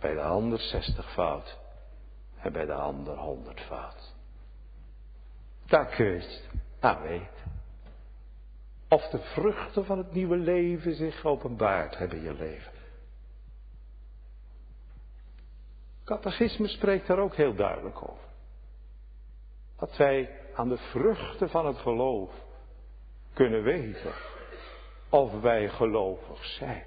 bij 0.00 0.14
de 0.14 0.22
ander 0.22 0.58
zestig 0.58 1.12
fout 1.12 1.58
en 2.36 2.52
bij 2.52 2.66
de 2.66 2.74
ander 2.74 3.16
honderd 3.16 3.60
fout. 3.60 4.14
Daar 5.66 5.86
kun 5.86 6.06
je 6.06 6.20
het 6.20 6.48
aan 6.80 7.02
weten. 7.02 7.51
Of 8.92 9.08
de 9.08 9.18
vruchten 9.18 9.84
van 9.84 9.98
het 9.98 10.12
nieuwe 10.12 10.36
leven 10.36 10.94
zich 10.94 11.24
openbaard 11.24 11.98
hebben 11.98 12.18
in 12.18 12.24
je 12.24 12.34
leven. 12.34 12.72
Catechisme 16.04 16.68
spreekt 16.68 17.06
daar 17.06 17.18
ook 17.18 17.34
heel 17.34 17.54
duidelijk 17.54 18.02
over. 18.02 18.28
Dat 19.78 19.96
wij 19.96 20.40
aan 20.54 20.68
de 20.68 20.76
vruchten 20.76 21.48
van 21.50 21.66
het 21.66 21.76
geloof 21.76 22.30
kunnen 23.32 23.62
weten 23.62 24.12
of 25.08 25.40
wij 25.40 25.68
gelovig 25.68 26.44
zijn. 26.44 26.84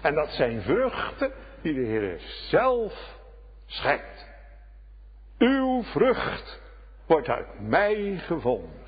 En 0.00 0.14
dat 0.14 0.28
zijn 0.28 0.62
vruchten 0.62 1.32
die 1.62 1.74
de 1.74 1.86
Heer 1.86 2.20
zelf 2.48 3.18
schijnt. 3.66 4.26
Uw 5.38 5.82
vrucht 5.82 6.60
wordt 7.06 7.28
uit 7.28 7.60
mij 7.60 8.18
gevonden. 8.18 8.79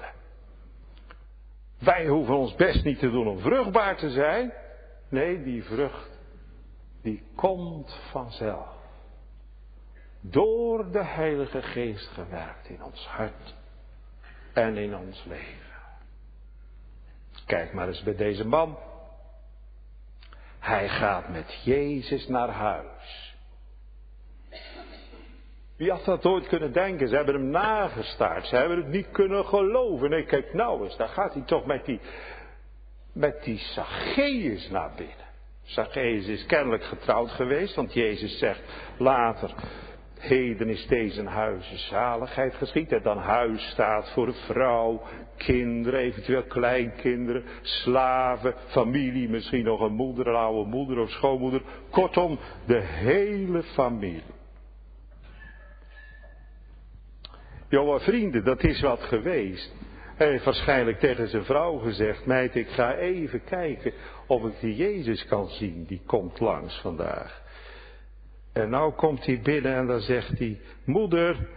Wij 1.82 2.06
hoeven 2.06 2.36
ons 2.36 2.54
best 2.54 2.84
niet 2.84 2.98
te 2.98 3.10
doen 3.10 3.26
om 3.26 3.38
vruchtbaar 3.38 3.96
te 3.96 4.10
zijn. 4.10 4.52
Nee, 5.08 5.42
die 5.42 5.64
vrucht, 5.64 6.10
die 7.02 7.22
komt 7.34 7.98
vanzelf. 8.10 8.68
Door 10.20 10.90
de 10.90 11.04
Heilige 11.04 11.62
Geest 11.62 12.08
gewerkt 12.08 12.68
in 12.68 12.82
ons 12.82 13.06
hart 13.06 13.54
en 14.52 14.76
in 14.76 14.96
ons 14.96 15.24
leven. 15.24 15.72
Kijk 17.46 17.72
maar 17.72 17.86
eens 17.86 18.02
bij 18.02 18.16
deze 18.16 18.46
man. 18.46 18.78
Hij 20.58 20.88
gaat 20.88 21.28
met 21.28 21.60
Jezus 21.64 22.28
naar 22.28 22.48
huis. 22.48 23.21
Wie 25.82 25.90
had 25.90 26.04
dat 26.04 26.26
ooit 26.26 26.48
kunnen 26.48 26.72
denken? 26.72 27.08
Ze 27.08 27.14
hebben 27.16 27.34
hem 27.34 27.50
nagestaard. 27.50 28.46
Ze 28.46 28.56
hebben 28.56 28.76
het 28.76 28.88
niet 28.88 29.10
kunnen 29.10 29.44
geloven. 29.44 30.10
Nee, 30.10 30.24
kijk 30.24 30.54
nou 30.54 30.84
eens, 30.84 30.96
daar 30.96 31.08
gaat 31.08 31.34
hij 31.34 31.42
toch 31.42 31.66
met 31.66 31.84
die, 31.84 32.00
met 33.12 33.44
die 33.44 33.58
Zacchaeus 33.58 34.70
naar 34.70 34.92
binnen. 34.96 35.26
Zacchaeus 35.62 36.26
is 36.26 36.46
kennelijk 36.46 36.84
getrouwd 36.84 37.30
geweest, 37.30 37.74
want 37.74 37.92
Jezus 37.92 38.38
zegt 38.38 38.60
later, 38.96 39.54
Heden 40.18 40.68
is 40.68 40.86
deze 40.86 41.24
huizen 41.24 41.78
zaligheid 41.78 42.54
geschied. 42.54 42.92
En 42.92 43.02
dan 43.02 43.18
huis 43.18 43.70
staat 43.70 44.10
voor 44.10 44.34
vrouw, 44.34 45.02
kinderen, 45.36 46.00
eventueel 46.00 46.42
kleinkinderen, 46.42 47.44
slaven, 47.62 48.54
familie, 48.66 49.28
misschien 49.28 49.64
nog 49.64 49.80
een 49.80 49.94
moeder, 49.94 50.26
een 50.26 50.34
oude 50.34 50.70
moeder 50.70 50.98
of 50.98 51.10
schoonmoeder. 51.10 51.62
Kortom, 51.90 52.38
de 52.66 52.80
hele 52.80 53.62
familie. 53.62 54.31
Jonge 57.72 58.00
vrienden, 58.00 58.44
dat 58.44 58.64
is 58.64 58.80
wat 58.80 59.02
geweest. 59.02 59.74
Hij 60.16 60.28
heeft 60.28 60.44
waarschijnlijk 60.44 60.98
tegen 60.98 61.28
zijn 61.28 61.44
vrouw 61.44 61.78
gezegd, 61.78 62.26
meid, 62.26 62.54
ik 62.54 62.68
ga 62.68 62.94
even 62.94 63.44
kijken 63.44 63.92
of 64.26 64.44
ik 64.44 64.60
die 64.60 64.76
Jezus 64.76 65.26
kan 65.26 65.48
zien, 65.48 65.84
die 65.84 66.02
komt 66.06 66.40
langs 66.40 66.80
vandaag. 66.80 67.42
En 68.52 68.70
nou 68.70 68.92
komt 68.92 69.26
hij 69.26 69.40
binnen 69.40 69.74
en 69.74 69.86
dan 69.86 70.00
zegt 70.00 70.38
hij, 70.38 70.60
moeder, 70.84 71.48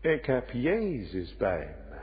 ik 0.00 0.26
heb 0.26 0.50
Jezus 0.50 1.36
bij 1.36 1.76
me. 1.90 1.98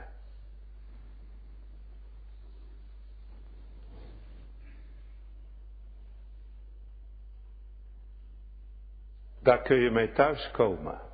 Daar 9.42 9.62
kun 9.62 9.76
je 9.76 9.90
mee 9.90 10.12
thuiskomen. 10.12 11.12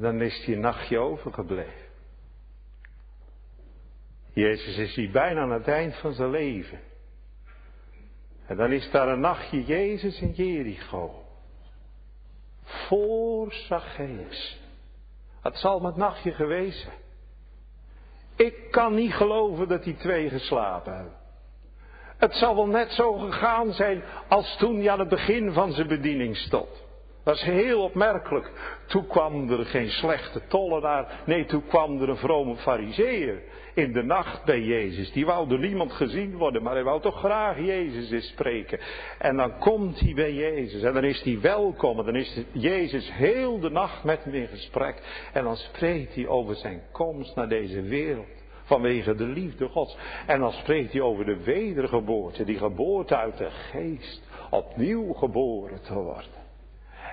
Dan 0.00 0.20
is 0.20 0.46
een 0.46 0.60
nachtje 0.60 0.98
overgebleven. 0.98 1.82
Jezus 4.32 4.76
is 4.76 4.94
hier 4.94 5.10
bijna 5.10 5.40
aan 5.40 5.52
het 5.52 5.68
eind 5.68 5.96
van 5.96 6.12
zijn 6.12 6.30
leven. 6.30 6.80
En 8.46 8.56
dan 8.56 8.72
is 8.72 8.90
daar 8.90 9.08
een 9.08 9.20
nachtje 9.20 9.64
Jezus 9.64 10.20
in 10.20 10.30
Jericho. 10.32 11.24
Voor 12.62 13.52
Zacchaeus. 13.52 14.60
Het 15.42 15.56
zal 15.56 15.80
met 15.80 15.96
nachtje 15.96 16.32
geweest 16.32 16.80
zijn. 16.80 17.02
Ik 18.36 18.70
kan 18.70 18.94
niet 18.94 19.12
geloven 19.12 19.68
dat 19.68 19.84
die 19.84 19.96
twee 19.96 20.28
geslapen 20.28 20.94
hebben. 20.94 21.16
Het 22.16 22.34
zal 22.34 22.54
wel 22.54 22.66
net 22.66 22.90
zo 22.90 23.12
gegaan 23.12 23.72
zijn 23.72 24.02
als 24.28 24.56
toen 24.56 24.76
hij 24.76 24.90
aan 24.90 24.98
het 24.98 25.08
begin 25.08 25.52
van 25.52 25.72
zijn 25.72 25.88
bediening 25.88 26.36
stond. 26.36 26.83
Dat 27.24 27.34
is 27.34 27.42
heel 27.42 27.82
opmerkelijk. 27.82 28.50
Toen 28.86 29.06
kwam 29.06 29.50
er 29.50 29.64
geen 29.66 29.90
slechte 29.90 30.40
tollenaar. 30.48 31.22
Nee, 31.26 31.44
toen 31.44 31.66
kwam 31.66 32.02
er 32.02 32.08
een 32.08 32.16
vrome 32.16 32.56
fariseer 32.56 33.42
in 33.74 33.92
de 33.92 34.02
nacht 34.02 34.44
bij 34.44 34.60
Jezus. 34.60 35.12
Die 35.12 35.26
wou 35.26 35.48
door 35.48 35.58
niemand 35.58 35.92
gezien 35.92 36.36
worden, 36.36 36.62
maar 36.62 36.74
hij 36.74 36.84
wou 36.84 37.00
toch 37.00 37.18
graag 37.18 37.58
Jezus 37.58 38.10
eens 38.10 38.28
spreken. 38.28 38.80
En 39.18 39.36
dan 39.36 39.58
komt 39.58 40.00
hij 40.00 40.14
bij 40.14 40.32
Jezus 40.32 40.82
en 40.82 40.94
dan 40.94 41.04
is 41.04 41.22
hij 41.22 41.40
welkom. 41.40 41.98
En 41.98 42.04
dan 42.04 42.16
is 42.16 42.44
Jezus 42.52 43.12
heel 43.12 43.60
de 43.60 43.70
nacht 43.70 44.04
met 44.04 44.24
hem 44.24 44.34
in 44.34 44.48
gesprek. 44.48 45.28
En 45.32 45.44
dan 45.44 45.56
spreekt 45.56 46.14
hij 46.14 46.26
over 46.26 46.56
zijn 46.56 46.82
komst 46.92 47.34
naar 47.34 47.48
deze 47.48 47.82
wereld 47.82 48.42
vanwege 48.64 49.14
de 49.14 49.26
liefde 49.26 49.68
Gods. 49.68 49.96
En 50.26 50.40
dan 50.40 50.52
spreekt 50.52 50.92
hij 50.92 51.00
over 51.00 51.24
de 51.24 51.42
wedergeboorte, 51.42 52.44
die 52.44 52.58
geboorte 52.58 53.16
uit 53.16 53.38
de 53.38 53.50
geest, 53.50 54.22
opnieuw 54.50 55.12
geboren 55.12 55.82
te 55.82 55.94
worden. 55.94 56.43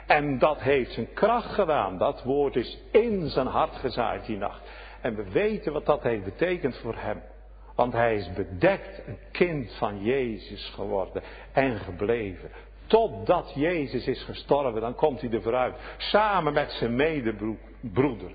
En 0.08 0.40
dat 0.40 0.62
heeft 0.62 0.92
zijn 0.92 1.14
kracht 1.14 1.54
gedaan. 1.54 1.98
Dat 1.98 2.24
woord 2.24 2.56
is 2.56 2.78
in 2.92 3.30
zijn 3.30 3.48
hart 3.48 3.76
gezaaid 3.76 4.26
die 4.26 4.38
nacht. 4.38 4.62
En 5.02 5.16
we 5.16 5.32
weten 5.32 5.74
wat 5.74 5.86
dat 5.86 6.04
heeft 6.04 6.24
betekend 6.24 6.78
voor 6.78 6.96
hem. 6.98 7.22
Want 7.76 7.94
hij 7.94 8.16
is 8.16 8.34
bedekt 8.34 9.08
een 9.08 9.18
kind 9.32 9.74
van 9.74 10.04
Jezus 10.04 10.70
geworden 10.76 11.24
en 11.52 11.80
gebleven. 11.80 12.52
Totdat 12.88 13.52
Jezus 13.56 14.08
is 14.08 14.24
gestorven, 14.24 14.82
dan 14.82 14.96
komt 14.96 15.22
hij 15.22 15.32
er 15.32 15.42
vooruit. 15.42 15.76
Samen 15.98 16.54
met 16.54 16.72
zijn 16.72 16.96
medebroeder. 16.96 18.32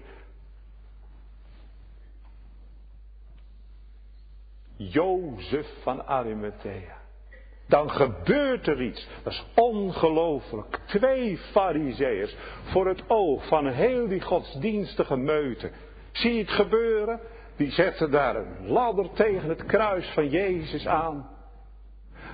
Jozef 4.76 5.66
van 5.83 6.07
Arimathea 6.07 7.05
dan 7.68 7.90
gebeurt 7.90 8.66
er 8.66 8.83
iets. 8.83 9.09
Dat 9.22 9.33
is 9.33 9.46
ongelooflijk. 9.55 10.81
Twee 10.87 11.38
fariseërs 11.38 12.37
voor 12.62 12.87
het 12.87 13.02
oog 13.07 13.46
van 13.46 13.66
heel 13.66 14.09
die 14.09 14.20
godsdienstige 14.20 15.16
meute. 15.16 15.70
Zie 16.12 16.35
je 16.35 16.40
het 16.40 16.50
gebeuren? 16.50 17.20
Die 17.57 17.70
zetten 17.70 18.11
daar 18.11 18.37
een 18.37 18.68
ladder 18.68 19.12
tegen 19.12 19.48
het 19.48 19.66
kruis 19.66 20.07
van 20.07 20.29
Jezus 20.29 20.87
aan. 20.87 21.29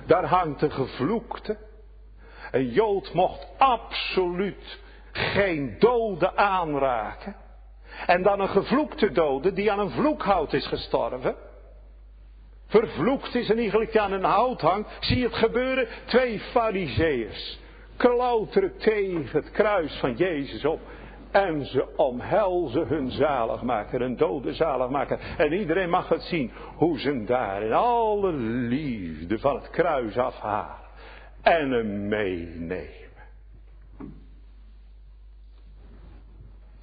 Daar 0.05 0.25
hangt 0.25 0.61
een 0.61 0.71
gevloekte. 0.71 1.57
Een 2.51 2.69
Jood 2.69 3.13
mocht 3.13 3.47
absoluut 3.57 4.79
geen 5.11 5.75
dode 5.79 6.35
aanraken. 6.35 7.35
En 8.07 8.23
dan 8.23 8.39
een 8.39 8.49
gevloekte 8.49 9.11
dode 9.11 9.53
die 9.53 9.71
aan 9.71 9.79
een 9.79 9.89
vloekhout 9.89 10.53
is 10.53 10.67
gestorven. 10.67 11.35
Vervloekt 12.73 13.35
is 13.35 13.49
en 13.49 13.57
eigenlijk 13.57 13.97
aan 13.97 14.11
een 14.11 14.23
hout 14.23 14.61
hangt. 14.61 14.97
Zie 14.99 15.23
het 15.23 15.35
gebeuren? 15.35 15.87
Twee 16.05 16.39
fariseeërs 16.39 17.59
klauteren 17.97 18.77
tegen 18.77 19.27
het 19.31 19.51
kruis 19.51 19.93
van 19.99 20.15
Jezus 20.15 20.65
op. 20.65 20.79
En 21.31 21.65
ze 21.65 21.95
omhelzen 21.95 22.87
hun 22.87 23.11
zaligmaker, 23.11 24.01
een 24.01 24.17
dode 24.17 24.53
zaligmaker. 24.53 25.19
En 25.37 25.53
iedereen 25.53 25.89
mag 25.89 26.09
het 26.09 26.21
zien 26.21 26.51
hoe 26.75 26.99
ze 26.99 27.23
daar 27.23 27.63
in 27.63 27.73
alle 27.73 28.31
liefde 28.67 29.39
van 29.39 29.55
het 29.55 29.69
kruis 29.69 30.17
afhalen. 30.17 30.87
En 31.41 31.71
hem 31.71 32.07
meenemen. 32.07 32.87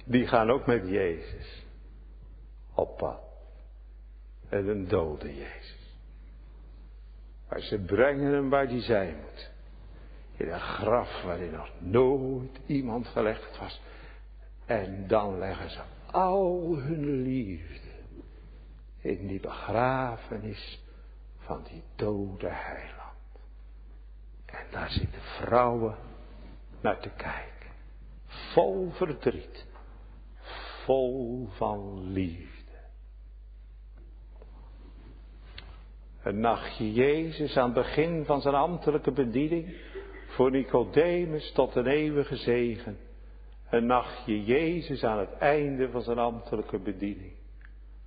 Die 0.05 0.27
gaan 0.27 0.51
ook 0.51 0.65
met 0.65 0.89
Jezus 0.89 1.65
op 2.75 2.97
pad. 2.97 3.21
En 4.49 4.67
een 4.67 4.87
dode 4.87 5.35
Jezus. 5.35 5.80
Maar 7.51 7.61
ze 7.61 7.77
brengen 7.77 8.33
hem 8.33 8.49
waar 8.49 8.67
hij 8.67 8.81
zijn 8.81 9.15
moet. 9.15 9.51
In 10.37 10.51
een 10.51 10.59
graf 10.59 11.21
waarin 11.23 11.51
nog 11.51 11.69
nooit 11.79 12.59
iemand 12.65 13.07
gelegd 13.07 13.57
was. 13.57 13.81
En 14.65 15.07
dan 15.07 15.37
leggen 15.37 15.69
ze 15.69 15.81
al 16.11 16.75
hun 16.77 17.21
liefde 17.21 17.87
in 18.97 19.27
die 19.27 19.39
begrafenis 19.39 20.81
van 21.37 21.63
die 21.63 21.83
dode 21.95 22.49
heiland. 22.49 23.39
En 24.45 24.65
daar 24.71 24.89
zitten 24.89 25.21
vrouwen 25.21 25.95
naar 26.81 26.99
te 26.99 27.09
kijken. 27.09 27.71
Vol 28.25 28.91
verdriet. 28.91 29.65
Vol 30.83 31.47
van 31.49 32.11
liefde. 32.11 32.60
Een 36.23 36.39
nachtje 36.39 36.93
Jezus 36.93 37.57
aan 37.57 37.65
het 37.65 37.73
begin 37.73 38.25
van 38.25 38.41
zijn 38.41 38.55
ambtelijke 38.55 39.11
bediening. 39.11 39.75
Voor 40.27 40.51
Nicodemus 40.51 41.51
tot 41.51 41.75
een 41.75 41.87
eeuwige 41.87 42.35
zegen. 42.35 42.97
Een 43.69 43.85
nachtje 43.85 44.43
Jezus 44.43 45.03
aan 45.03 45.19
het 45.19 45.37
einde 45.37 45.89
van 45.89 46.01
zijn 46.01 46.17
ambtelijke 46.17 46.79
bediening. 46.79 47.31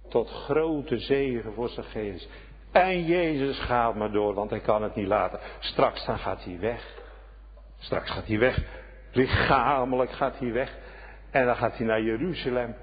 Tot 0.09 0.31
grote 0.31 0.99
zegen 0.99 1.53
voor 1.53 1.69
zijn 1.69 1.87
geest. 1.87 2.29
En 2.73 3.05
Jezus 3.05 3.61
gaat 3.61 3.95
maar 3.95 4.13
door, 4.13 4.35
want 4.35 4.51
hij 4.51 4.61
kan 4.61 4.83
het 4.83 4.95
niet 4.95 5.07
laten. 5.07 5.41
Straks 5.59 6.07
dan 6.07 6.19
gaat 6.19 6.45
hij 6.45 6.59
weg. 6.61 7.03
Straks 7.79 8.11
gaat 8.11 8.27
hij 8.27 8.39
weg. 8.39 8.59
Lichamelijk 9.13 10.11
gaat 10.11 10.39
hij 10.39 10.53
weg. 10.53 10.77
En 11.31 11.47
dan 11.47 11.57
gaat 11.57 11.77
hij 11.77 11.87
naar 11.87 12.03
Jeruzalem. 12.03 12.75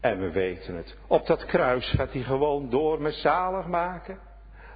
En 0.00 0.20
we 0.20 0.30
weten 0.30 0.74
het. 0.74 0.96
Op 1.06 1.26
dat 1.26 1.44
kruis 1.44 1.90
gaat 1.90 2.12
hij 2.12 2.22
gewoon 2.22 2.70
door 2.70 3.02
met 3.02 3.14
zalig 3.14 3.66
maken. 3.66 4.28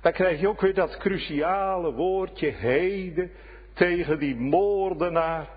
Dan 0.05 0.12
krijg 0.12 0.40
je 0.40 0.48
ook 0.48 0.61
weer 0.61 0.74
dat 0.74 0.96
cruciale 0.96 1.92
woordje 1.92 2.50
heden 2.50 3.30
tegen 3.72 4.18
die 4.18 4.36
moordenaar. 4.36 5.48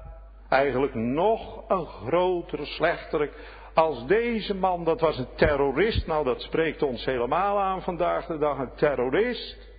Eigenlijk 0.49 0.93
nog 0.93 1.69
een 1.69 1.85
grotere 1.85 2.65
slechterik 2.65 3.31
als 3.73 4.05
deze 4.05 4.55
man, 4.55 4.83
dat 4.83 4.99
was 4.99 5.17
een 5.17 5.35
terrorist. 5.35 6.07
Nou, 6.07 6.23
dat 6.25 6.41
spreekt 6.41 6.83
ons 6.83 7.05
helemaal 7.05 7.59
aan 7.59 7.81
vandaag 7.81 8.25
de 8.25 8.37
dag, 8.37 8.57
een 8.57 8.75
terrorist. 8.75 9.69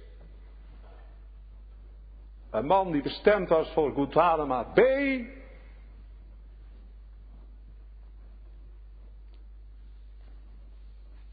Een 2.50 2.66
man 2.66 2.92
die 2.92 3.02
bestemd 3.02 3.48
was 3.48 3.72
voor 3.72 3.92
Guantanamo 3.92 4.64
B. 4.74 4.80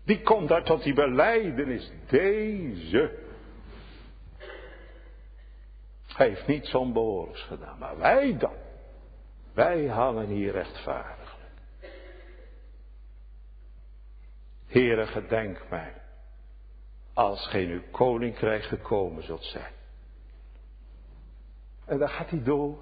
Die 0.05 0.21
komt 0.21 0.47
daar 0.47 0.63
tot 0.63 0.83
die 0.83 0.93
beleidenis. 0.93 1.91
Deze. 2.09 3.23
Hij 6.15 6.27
heeft 6.27 6.47
niets 6.47 6.75
onbehoorlijks 6.75 7.41
gedaan. 7.41 7.77
Maar 7.77 7.97
wij 7.97 8.37
dan. 8.37 8.55
Wij 9.53 9.85
hangen 9.85 10.27
hier 10.27 10.51
rechtvaardiglijk. 10.51 11.51
Heere, 14.65 15.05
gedenk 15.05 15.69
mij. 15.69 15.93
Als 17.13 17.47
geen 17.47 17.69
uw 17.69 17.81
koninkrijk 17.91 18.63
gekomen 18.63 19.23
zult 19.23 19.43
zijn. 19.43 19.73
En 21.85 21.97
dan 21.97 22.09
gaat 22.09 22.29
hij 22.29 22.43
door 22.43 22.77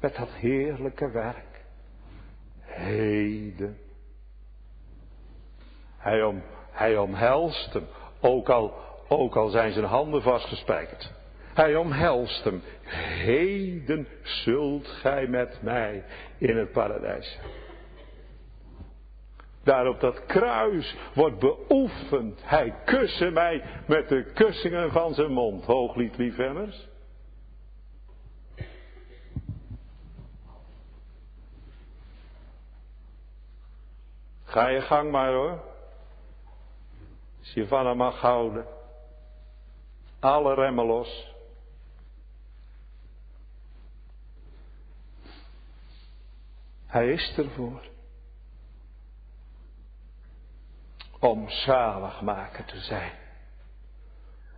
met 0.00 0.16
dat 0.16 0.30
heerlijke 0.30 1.10
werk. 1.10 1.64
Heden. 2.60 3.78
Hij, 5.96 6.22
om, 6.22 6.42
hij 6.70 6.96
omhelst 6.96 7.72
hem, 7.72 7.86
ook 8.20 8.48
al, 8.48 8.74
ook 9.08 9.36
al 9.36 9.48
zijn 9.48 9.72
zijn 9.72 9.84
handen 9.84 10.22
vastgespijkerd. 10.22 11.15
Hij 11.56 11.76
omhelst 11.76 12.44
hem. 12.44 12.62
Heden 13.24 14.08
zult 14.22 14.86
gij 14.86 15.26
met 15.26 15.62
mij 15.62 16.04
in 16.38 16.56
het 16.56 16.72
paradijs 16.72 17.38
Daar 19.62 19.86
op 19.86 20.00
dat 20.00 20.26
kruis 20.26 20.96
wordt 21.14 21.38
beoefend. 21.38 22.40
Hij 22.44 22.74
kussen 22.84 23.32
mij 23.32 23.82
met 23.86 24.08
de 24.08 24.32
kussingen 24.34 24.92
van 24.92 25.14
zijn 25.14 25.32
mond. 25.32 25.64
Hooglied 25.64 26.16
liefhebbers. 26.16 26.88
Ga 34.44 34.68
je 34.68 34.80
gang 34.80 35.10
maar 35.10 35.32
hoor. 35.32 35.60
Als 37.38 37.52
je 37.54 37.66
van 37.66 37.86
hem 37.86 37.96
mag 37.96 38.20
houden. 38.20 38.66
Alle 40.20 40.54
remmen 40.54 40.86
los. 40.86 41.34
Hij 46.96 47.12
is 47.12 47.34
ervoor. 47.36 47.82
Om 51.20 51.48
zaligmaker 51.48 52.64
te 52.64 52.80
zijn. 52.80 53.12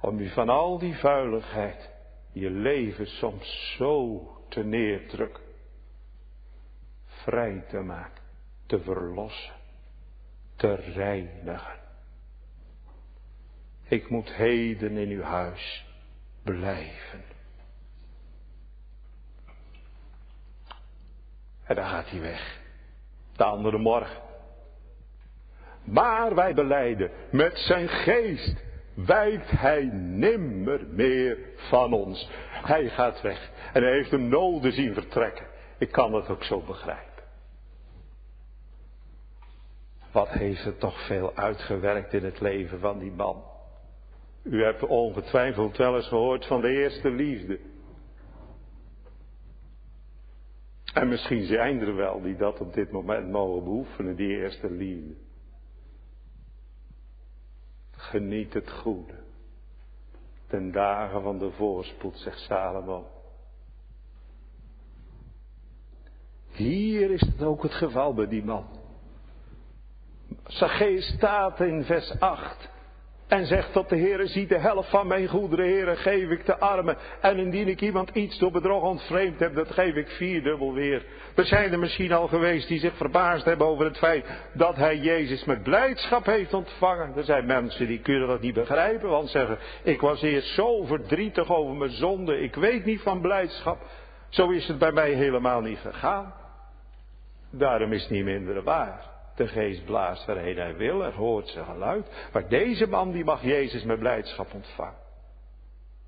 Om 0.00 0.20
je 0.20 0.30
van 0.30 0.48
al 0.48 0.78
die 0.78 0.94
vuiligheid, 0.94 1.90
je 2.32 2.50
leven 2.50 3.06
soms 3.06 3.74
zo 3.76 4.22
te 4.48 4.64
neerdrukken, 4.64 5.42
vrij 7.06 7.64
te 7.68 7.78
maken, 7.78 8.22
te 8.66 8.80
verlossen 8.80 9.54
te 10.56 10.74
reinigen. 10.74 11.80
Ik 13.84 14.10
moet 14.10 14.32
heden 14.32 14.96
in 14.96 15.08
uw 15.08 15.22
huis 15.22 15.86
blijven. 16.42 17.27
En 21.68 21.74
dan 21.74 21.84
gaat 21.84 22.10
hij 22.10 22.20
weg. 22.20 22.60
De 23.36 23.44
andere 23.44 23.78
morgen. 23.78 24.22
Maar 25.84 26.34
wij 26.34 26.54
beleiden, 26.54 27.10
met 27.30 27.58
zijn 27.58 27.88
geest 27.88 28.64
wijkt 28.94 29.50
hij 29.50 29.90
nimmer 29.92 30.86
meer 30.90 31.38
van 31.56 31.92
ons. 31.92 32.30
Hij 32.50 32.88
gaat 32.88 33.20
weg 33.20 33.50
en 33.72 33.82
hij 33.82 33.92
heeft 33.92 34.10
hem 34.10 34.28
nodig 34.28 34.74
zien 34.74 34.94
vertrekken. 34.94 35.46
Ik 35.78 35.92
kan 35.92 36.12
dat 36.12 36.28
ook 36.28 36.44
zo 36.44 36.60
begrijpen. 36.60 37.06
Wat 40.12 40.28
heeft 40.28 40.64
het 40.64 40.80
toch 40.80 41.06
veel 41.06 41.36
uitgewerkt 41.36 42.12
in 42.12 42.24
het 42.24 42.40
leven 42.40 42.80
van 42.80 42.98
die 42.98 43.12
man. 43.12 43.42
U 44.42 44.64
hebt 44.64 44.86
ongetwijfeld 44.86 45.76
wel 45.76 45.96
eens 45.96 46.08
gehoord 46.08 46.46
van 46.46 46.60
de 46.60 46.68
eerste 46.68 47.10
liefde. 47.10 47.58
En 50.98 51.08
misschien 51.08 51.44
zijn 51.44 51.80
er 51.80 51.94
wel 51.94 52.20
die 52.20 52.36
dat 52.36 52.60
op 52.60 52.74
dit 52.74 52.90
moment 52.90 53.28
mogen 53.30 53.64
beoefenen, 53.64 54.16
die 54.16 54.36
eerste 54.36 54.70
liefde. 54.70 55.14
Geniet 57.90 58.54
het 58.54 58.70
goede. 58.70 59.14
Ten 60.46 60.72
dagen 60.72 61.22
van 61.22 61.38
de 61.38 61.50
voorspoed, 61.50 62.18
zegt 62.18 62.38
Salomo. 62.38 63.06
Hier 66.50 67.10
is 67.10 67.20
het 67.20 67.42
ook 67.42 67.62
het 67.62 67.74
geval 67.74 68.14
bij 68.14 68.28
die 68.28 68.44
man. 68.44 68.66
Zacchaeus 70.44 71.06
staat 71.06 71.60
in 71.60 71.84
vers 71.84 72.20
8 72.20 72.70
en 73.28 73.46
zegt 73.46 73.72
tot 73.72 73.88
de 73.88 73.96
Heere, 73.96 74.26
zie 74.26 74.46
de 74.46 74.58
helft 74.58 74.90
van 74.90 75.06
mijn 75.06 75.28
goederen, 75.28 75.64
Heere, 75.64 75.96
geef 75.96 76.30
ik 76.30 76.46
de 76.46 76.58
armen. 76.58 76.96
En 77.20 77.36
indien 77.36 77.68
ik 77.68 77.80
iemand 77.80 78.10
iets 78.10 78.38
door 78.38 78.50
bedrog 78.50 78.82
ontvreemd 78.82 79.38
heb, 79.38 79.54
dat 79.54 79.70
geef 79.70 79.94
ik 79.94 80.08
vierdubbel 80.08 80.72
weer. 80.72 81.04
Er 81.34 81.44
zijn 81.44 81.72
er 81.72 81.78
misschien 81.78 82.12
al 82.12 82.28
geweest 82.28 82.68
die 82.68 82.78
zich 82.78 82.96
verbaasd 82.96 83.44
hebben 83.44 83.66
over 83.66 83.84
het 83.84 83.98
feit 83.98 84.24
dat 84.52 84.76
hij 84.76 84.96
Jezus 84.96 85.44
met 85.44 85.62
blijdschap 85.62 86.26
heeft 86.26 86.54
ontvangen. 86.54 87.16
Er 87.16 87.24
zijn 87.24 87.46
mensen 87.46 87.86
die 87.86 88.00
kunnen 88.00 88.28
dat 88.28 88.40
niet 88.40 88.54
begrijpen, 88.54 89.08
want 89.08 89.30
zeggen, 89.30 89.58
ik 89.82 90.00
was 90.00 90.22
eerst 90.22 90.54
zo 90.54 90.84
verdrietig 90.84 91.54
over 91.54 91.74
mijn 91.74 91.90
zonde, 91.90 92.40
ik 92.40 92.54
weet 92.54 92.84
niet 92.84 93.00
van 93.00 93.20
blijdschap. 93.20 93.78
Zo 94.28 94.50
is 94.50 94.68
het 94.68 94.78
bij 94.78 94.92
mij 94.92 95.10
helemaal 95.10 95.60
niet 95.60 95.78
gegaan. 95.78 96.34
Daarom 97.50 97.92
is 97.92 98.02
het 98.02 98.10
niet 98.10 98.24
minder 98.24 98.62
waar. 98.62 99.17
De 99.38 99.48
geest 99.48 99.84
blaast 99.84 100.24
waarheen 100.24 100.56
hij 100.56 100.76
wil, 100.76 101.04
er 101.04 101.12
hoort 101.12 101.48
zijn 101.48 101.64
geluid. 101.64 102.28
Maar 102.32 102.48
deze 102.48 102.86
man 102.86 103.10
die 103.12 103.24
mag 103.24 103.42
Jezus 103.42 103.82
met 103.84 103.98
blijdschap 103.98 104.54
ontvangen. 104.54 104.98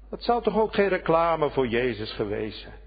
Dat 0.08 0.22
zou 0.22 0.42
toch 0.42 0.58
ook 0.58 0.74
geen 0.74 0.88
reclame 0.88 1.50
voor 1.50 1.66
Jezus 1.66 2.12
geweest 2.12 2.60
zijn. 2.60 2.78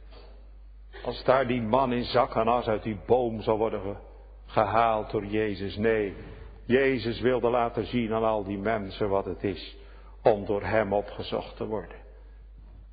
Als 1.04 1.24
daar 1.24 1.48
die 1.48 1.62
man 1.62 1.94
in 1.94 2.04
zak 2.04 2.36
en 2.36 2.48
as 2.48 2.68
uit 2.68 2.84
die 2.84 3.00
boom 3.06 3.42
zou 3.42 3.58
worden 3.58 3.98
gehaald 4.46 5.12
door 5.12 5.26
Jezus. 5.26 5.78
Nee, 5.78 6.16
Jezus 6.66 7.20
wilde 7.20 7.50
laten 7.50 7.86
zien 7.86 8.14
aan 8.14 8.24
al 8.24 8.44
die 8.44 8.58
mensen 8.58 9.10
wat 9.10 9.26
het 9.26 9.44
is 9.44 9.78
om 10.24 10.46
door 10.46 10.64
hem 10.64 10.94
opgezocht 10.94 11.58
te 11.58 11.66
worden. 11.66 11.98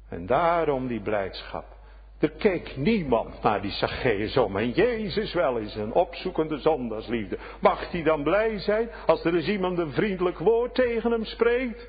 En 0.08 0.26
daarom 0.26 0.86
die 0.86 1.00
blijdschap. 1.00 1.79
Er 2.20 2.30
keek 2.30 2.76
niemand 2.76 3.42
naar 3.42 3.62
die 3.62 3.70
Zacchaeus 3.70 4.36
om. 4.36 4.56
En 4.56 4.70
Jezus 4.70 5.32
wel 5.32 5.56
is 5.56 5.74
een 5.74 5.92
opzoekende 5.92 6.58
zondagsliefde. 6.58 7.38
Mag 7.60 7.90
hij 7.90 8.02
dan 8.02 8.22
blij 8.22 8.58
zijn 8.58 8.90
als 9.06 9.24
er 9.24 9.34
eens 9.34 9.48
iemand 9.48 9.78
een 9.78 9.92
vriendelijk 9.92 10.38
woord 10.38 10.74
tegen 10.74 11.10
hem 11.10 11.24
spreekt? 11.24 11.88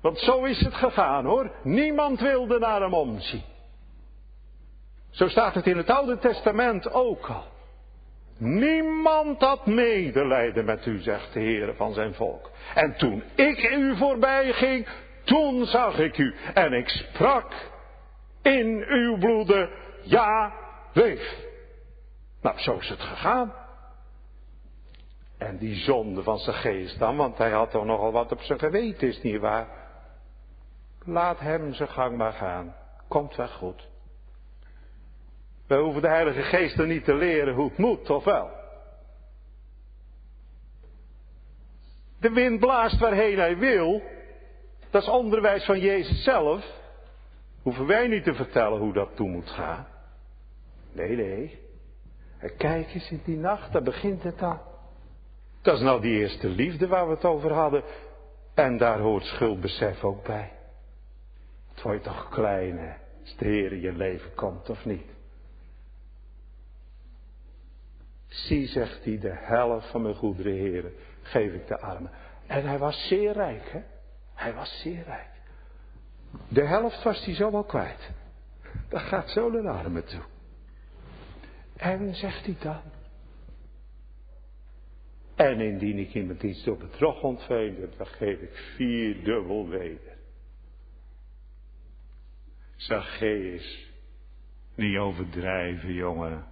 Want 0.00 0.18
zo 0.18 0.44
is 0.44 0.60
het 0.60 0.74
gegaan 0.74 1.24
hoor. 1.24 1.50
Niemand 1.62 2.20
wilde 2.20 2.58
naar 2.58 2.80
hem 2.80 2.94
omzien. 2.94 3.42
Zo 5.10 5.28
staat 5.28 5.54
het 5.54 5.66
in 5.66 5.76
het 5.76 5.90
Oude 5.90 6.18
Testament 6.18 6.92
ook 6.92 7.26
al. 7.26 7.44
Niemand 8.38 9.40
had 9.40 9.66
medelijden 9.66 10.64
met 10.64 10.86
u, 10.86 11.00
zegt 11.00 11.32
de 11.32 11.40
Heer 11.40 11.74
van 11.74 11.92
zijn 11.92 12.14
volk. 12.14 12.50
En 12.74 12.96
toen 12.96 13.22
ik 13.34 13.70
u 13.72 13.96
voorbij 13.96 14.52
ging, 14.52 14.88
toen 15.24 15.66
zag 15.66 15.98
ik 15.98 16.18
u 16.18 16.34
en 16.54 16.72
ik 16.72 16.88
sprak 16.88 17.52
in 18.42 18.84
uw 18.88 19.18
bloeden, 19.18 19.70
ja, 20.02 20.52
leef. 20.92 21.50
Nou, 22.40 22.58
zo 22.58 22.76
is 22.78 22.88
het 22.88 23.00
gegaan. 23.00 23.52
En 25.38 25.58
die 25.58 25.76
zonde 25.76 26.22
van 26.22 26.38
zijn 26.38 26.56
geest 26.56 26.98
dan, 26.98 27.16
want 27.16 27.38
hij 27.38 27.50
had 27.50 27.70
toch 27.70 27.84
nogal 27.84 28.12
wat 28.12 28.32
op 28.32 28.40
zijn 28.40 28.58
geweten, 28.58 29.08
is 29.08 29.22
niet 29.22 29.40
waar? 29.40 29.68
Laat 31.04 31.38
hem 31.38 31.74
zijn 31.74 31.88
gang 31.88 32.16
maar 32.16 32.32
gaan. 32.32 32.74
Komt 33.08 33.36
wel 33.36 33.48
goed. 33.48 33.88
We 35.66 35.76
hoeven 35.76 36.02
de 36.02 36.08
Heilige 36.08 36.42
Geest 36.42 36.78
er 36.78 36.86
niet 36.86 37.04
te 37.04 37.14
leren 37.14 37.54
hoe 37.54 37.68
het 37.68 37.78
moet, 37.78 38.10
of 38.10 38.24
wel? 38.24 38.50
De 42.20 42.30
wind 42.30 42.60
blaast 42.60 42.98
waarheen 42.98 43.38
hij 43.38 43.58
wil. 43.58 44.02
Dat 44.90 45.02
is 45.02 45.08
onderwijs 45.08 45.64
van 45.64 45.80
Jezus 45.80 46.22
zelf. 46.22 46.64
Hoeven 47.62 47.86
wij 47.86 48.08
niet 48.08 48.24
te 48.24 48.34
vertellen 48.34 48.78
hoe 48.78 48.92
dat 48.92 49.16
toe 49.16 49.28
moet 49.28 49.50
gaan. 49.50 49.86
Nee, 50.92 51.16
nee. 51.16 51.58
kijk 52.56 52.94
eens 52.94 53.10
in 53.10 53.20
die 53.24 53.36
nacht, 53.36 53.72
daar 53.72 53.82
begint 53.82 54.22
het 54.22 54.42
al. 54.42 54.60
Dat 55.62 55.76
is 55.76 55.82
nou 55.82 56.00
die 56.00 56.18
eerste 56.18 56.48
liefde 56.48 56.86
waar 56.86 57.06
we 57.08 57.14
het 57.14 57.24
over 57.24 57.52
hadden. 57.52 57.82
En 58.54 58.78
daar 58.78 58.98
hoort 58.98 59.24
schuldbesef 59.24 60.04
ook 60.04 60.24
bij. 60.24 60.52
Het 61.72 61.82
wordt 61.82 62.04
toch 62.04 62.28
klein, 62.28 62.78
hè? 62.78 62.92
Als 63.20 63.36
de 63.36 63.44
Heer 63.44 63.72
in 63.72 63.80
je 63.80 63.92
leven 63.92 64.34
komt, 64.34 64.70
of 64.70 64.84
niet? 64.84 65.10
Zie, 68.26 68.66
zegt 68.66 69.04
hij, 69.04 69.18
de 69.18 69.34
helft 69.34 69.90
van 69.90 70.02
mijn 70.02 70.14
goederen 70.14 70.52
heren 70.52 70.92
geef 71.22 71.52
ik 71.52 71.66
de 71.66 71.80
armen. 71.80 72.10
En 72.46 72.66
hij 72.66 72.78
was 72.78 73.06
zeer 73.08 73.32
rijk, 73.32 73.70
hè? 73.70 73.80
Hij 74.34 74.54
was 74.54 74.80
zeer 74.80 75.02
rijk. 75.04 75.31
De 76.48 76.66
helft 76.66 77.02
was 77.02 77.24
hij 77.24 77.34
zo 77.34 77.50
wel 77.50 77.64
kwijt. 77.64 78.10
Dat 78.88 79.00
gaat 79.00 79.30
zo 79.30 79.50
de 79.50 79.68
armen 79.68 80.04
toe. 80.04 80.22
En 81.76 82.14
zegt 82.14 82.44
hij 82.44 82.56
dan. 82.60 82.80
En 85.34 85.60
indien 85.60 85.98
ik 85.98 86.14
iemand 86.14 86.42
iets 86.42 86.64
door 86.64 86.76
bedrog 86.76 87.22
ontveen, 87.22 87.90
dan 87.96 88.06
geef 88.06 88.40
ik 88.40 88.56
vier 88.76 89.24
dubbel 89.24 89.68
weder. 89.68 90.16
Zacchaeus, 92.76 93.90
niet 94.74 94.98
overdrijven, 94.98 95.92
jongen. 95.92 96.46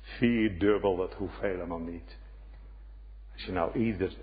Vier 0.00 0.58
dubbel, 0.58 0.96
dat 0.96 1.14
hoeft 1.14 1.40
helemaal 1.40 1.78
niet. 1.78 2.18
Als 3.32 3.44
je 3.44 3.52
nou 3.52 3.78
ieder 3.78 4.16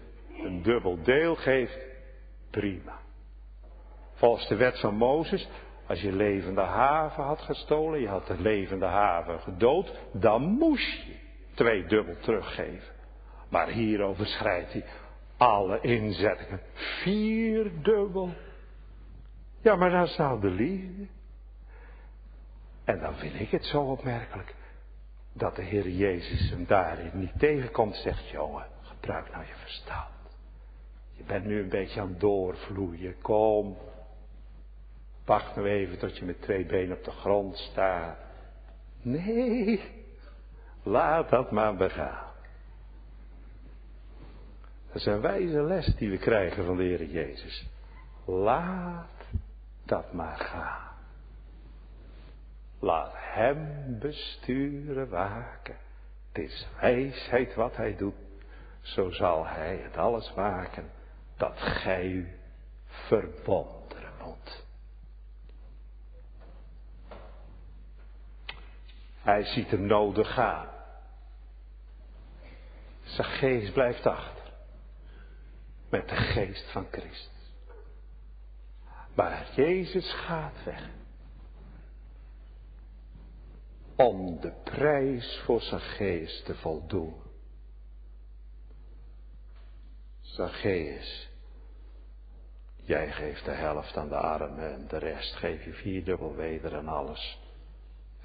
een 0.43 0.61
dubbel 0.61 1.03
deel 1.03 1.35
geeft, 1.35 1.79
prima. 2.49 3.04
Volgens 4.15 4.47
de 4.47 4.55
wet 4.55 4.79
van 4.79 4.95
Mozes, 4.95 5.49
als 5.87 6.01
je 6.01 6.11
levende 6.11 6.61
haven 6.61 7.23
had 7.23 7.41
gestolen, 7.41 8.01
je 8.01 8.07
had 8.07 8.27
de 8.27 8.41
levende 8.41 8.85
haven 8.85 9.39
gedood, 9.39 9.93
dan 10.11 10.41
moest 10.41 11.05
je 11.05 11.15
twee 11.53 11.85
dubbel 11.85 12.17
teruggeven. 12.19 12.93
Maar 13.49 13.67
hier 13.67 14.01
overschrijdt 14.01 14.73
hij 14.73 14.85
alle 15.37 15.79
inzettingen. 15.81 16.59
Vier 16.73 17.71
dubbel. 17.81 18.33
Ja, 19.61 19.75
maar 19.75 20.03
is 20.03 20.17
nou 20.17 20.41
de 20.41 20.49
liefde. 20.49 21.07
En 22.83 22.99
dan 22.99 23.15
vind 23.15 23.39
ik 23.39 23.51
het 23.51 23.65
zo 23.65 23.81
opmerkelijk 23.81 24.55
dat 25.33 25.55
de 25.55 25.61
Heer 25.61 25.89
Jezus 25.89 26.49
hem 26.49 26.65
daarin 26.65 27.11
niet 27.13 27.39
tegenkomt, 27.39 27.95
zegt 27.95 28.29
jongen, 28.29 28.65
gebruik 28.81 29.31
nou 29.31 29.45
je 29.45 29.55
verstand. 29.55 30.13
Je 31.11 31.23
bent 31.23 31.45
nu 31.45 31.61
een 31.61 31.69
beetje 31.69 32.01
aan 32.01 32.09
het 32.09 32.19
doorvloeien, 32.19 33.21
kom. 33.21 33.77
Wacht 35.25 35.55
nou 35.55 35.67
even 35.67 35.97
tot 35.97 36.17
je 36.17 36.25
met 36.25 36.41
twee 36.41 36.65
benen 36.65 36.97
op 36.97 37.03
de 37.03 37.11
grond 37.11 37.57
staat. 37.57 38.17
Nee, 39.01 39.81
laat 40.83 41.29
dat 41.29 41.51
maar 41.51 41.75
begaan. 41.75 42.33
Dat 44.87 44.95
is 44.95 45.05
een 45.05 45.21
wijze 45.21 45.63
les 45.63 45.95
die 45.95 46.09
we 46.09 46.17
krijgen 46.17 46.65
van 46.65 46.77
de 46.77 46.83
Heer 46.83 47.05
Jezus. 47.05 47.69
Laat 48.25 49.25
dat 49.85 50.13
maar 50.13 50.37
gaan. 50.37 50.93
Laat 52.79 53.13
hem 53.13 53.85
besturen, 53.99 55.09
waken. 55.09 55.75
Het 56.31 56.43
is 56.43 56.67
wijsheid 56.81 57.55
wat 57.55 57.75
hij 57.75 57.95
doet. 57.95 58.13
Zo 58.81 59.11
zal 59.11 59.45
hij 59.45 59.77
het 59.77 59.97
alles 59.97 60.33
waken 60.33 60.91
dat 61.37 61.57
gij 61.57 62.05
u 62.05 62.27
verwonderen 62.85 64.11
moet. 64.23 64.65
Hij 69.25 69.43
ziet 69.43 69.69
hem 69.69 69.85
nodig 69.85 70.33
gaan. 70.33 70.67
Geest 73.03 73.73
blijft 73.73 74.05
achter. 74.05 74.53
Met 75.89 76.09
de 76.09 76.15
geest 76.15 76.71
van 76.71 76.87
Christus. 76.91 77.53
Maar 79.15 79.47
Jezus 79.55 80.13
gaat 80.13 80.63
weg 80.63 80.89
om 83.95 84.39
de 84.39 84.51
prijs 84.63 85.41
voor 85.45 85.61
geest 85.61 86.45
te 86.45 86.55
voldoen. 86.55 87.15
Zacchaeus, 90.21 91.29
jij 92.75 93.11
geeft 93.11 93.45
de 93.45 93.51
helft 93.51 93.97
aan 93.97 94.09
de 94.09 94.17
armen 94.17 94.73
en 94.73 94.87
de 94.87 94.97
rest 94.97 95.35
geef 95.35 95.65
je 95.65 95.73
vierdubbel 95.73 96.35
weder 96.35 96.73
en 96.75 96.87
alles. 96.87 97.44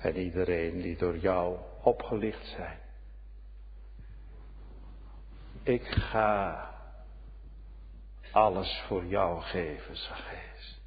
En 0.00 0.16
iedereen 0.16 0.80
die 0.80 0.96
door 0.96 1.16
jou 1.16 1.58
opgelicht 1.82 2.46
zijn. 2.46 2.78
Ik 5.62 5.84
ga 5.84 6.68
alles 8.32 8.82
voor 8.86 9.04
jou 9.04 9.40
geven, 9.40 9.96
Zacchaeus. 9.96 10.80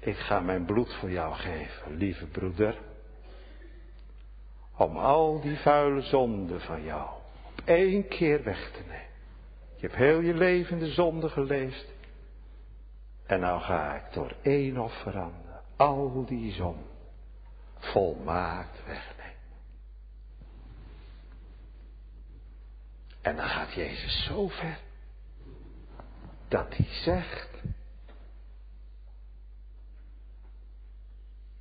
Ik 0.00 0.16
ga 0.16 0.40
mijn 0.40 0.64
bloed 0.64 0.94
voor 0.94 1.10
jou 1.10 1.34
geven, 1.34 1.96
lieve 1.96 2.26
broeder. 2.26 2.78
Om 4.76 4.96
al 4.96 5.40
die 5.40 5.56
vuile 5.56 6.00
zonden 6.00 6.60
van 6.60 6.82
jou 6.82 7.08
op 7.46 7.62
één 7.64 8.08
keer 8.08 8.42
weg 8.42 8.70
te 8.70 8.80
nemen. 8.80 9.06
Je 9.74 9.86
hebt 9.86 9.98
heel 9.98 10.20
je 10.20 10.34
leven 10.34 10.78
de 10.78 10.92
zonde 10.92 11.28
geleefd. 11.28 11.86
En 13.26 13.40
nou 13.40 13.60
ga 13.60 13.94
ik 13.94 14.12
door 14.12 14.34
één 14.42 14.78
offer 14.78 15.18
aan 15.18 15.47
al 15.78 16.24
die 16.24 16.52
zon 16.52 16.76
volmaakt 17.78 18.86
wegnemen. 18.86 19.36
En 23.20 23.36
dan 23.36 23.48
gaat 23.48 23.72
Jezus 23.72 24.24
zo 24.24 24.48
ver 24.48 24.78
dat 26.48 26.76
hij 26.76 26.86
zegt, 27.02 27.48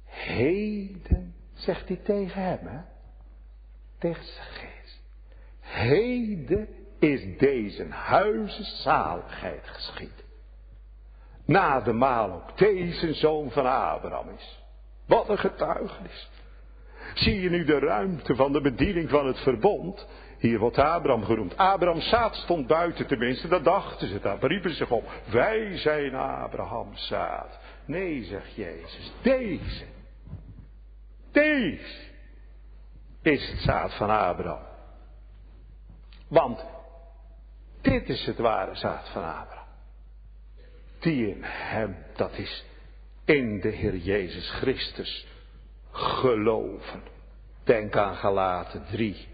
Heden, 0.04 1.36
zegt 1.54 1.88
hij 1.88 1.98
tegen 1.98 2.42
hem, 2.42 2.68
hè? 2.68 2.82
Tegen 3.98 4.24
zijn 4.24 4.48
geest. 4.48 5.02
Heden 5.60 6.68
is 7.00 7.38
deze 7.38 7.88
huizen 7.88 8.66
zaligheid 8.66 9.68
geschied. 9.68 10.26
Na 11.48 11.82
de 11.82 11.94
maal 11.94 12.32
ook 12.34 12.58
deze 12.58 13.14
zoon 13.14 13.52
van 13.52 13.66
Abraham 13.66 14.30
is. 14.30 14.64
Wat 15.06 15.30
een 15.30 15.38
getuigenis. 15.38 16.30
Zie 17.14 17.42
je 17.42 17.50
nu 17.50 17.66
de 17.66 17.80
ruimte 17.80 18.36
van 18.36 18.52
de 18.52 18.62
bediening 18.62 19.10
van 19.10 19.28
het 19.28 19.40
verbond? 19.40 20.08
Hier 20.38 20.60
wordt 20.60 20.78
Abraham 20.78 21.24
genoemd. 21.24 21.58
Abraham's 21.58 22.10
zaad 22.10 22.36
stond 22.36 22.68
buiten 22.68 23.08
tenminste, 23.08 23.48
dat 23.48 23.64
dachten 23.64 24.08
ze, 24.08 24.20
daar 24.20 24.38
riepen 24.40 24.70
ze 24.70 24.76
zich 24.76 24.92
op. 24.92 25.12
Wij 25.32 25.78
zijn 25.78 26.16
Abrahams 26.16 27.08
zaad. 27.08 27.60
Nee, 27.86 28.24
zegt 28.24 28.56
Jezus, 28.56 29.12
deze 29.22 29.86
deze 31.32 32.06
is 33.22 33.50
het 33.50 33.60
zaad 33.60 33.94
van 33.94 34.10
Abraham. 34.10 34.66
Want 36.28 36.66
dit 37.82 38.10
is 38.10 38.26
het 38.26 38.38
ware 38.38 38.76
zaad 38.76 39.10
van 39.10 39.24
Abraham. 39.24 39.57
Die 41.08 41.28
in 41.28 41.44
hem, 41.44 41.98
dat 42.16 42.38
is 42.38 42.66
in 43.26 43.60
de 43.60 43.70
Heer 43.70 43.96
Jezus 43.96 44.50
Christus, 44.50 45.28
geloven. 45.92 47.02
Denk 47.64 47.96
aan 47.96 48.16
Galaten 48.16 48.86
3, 48.92 49.28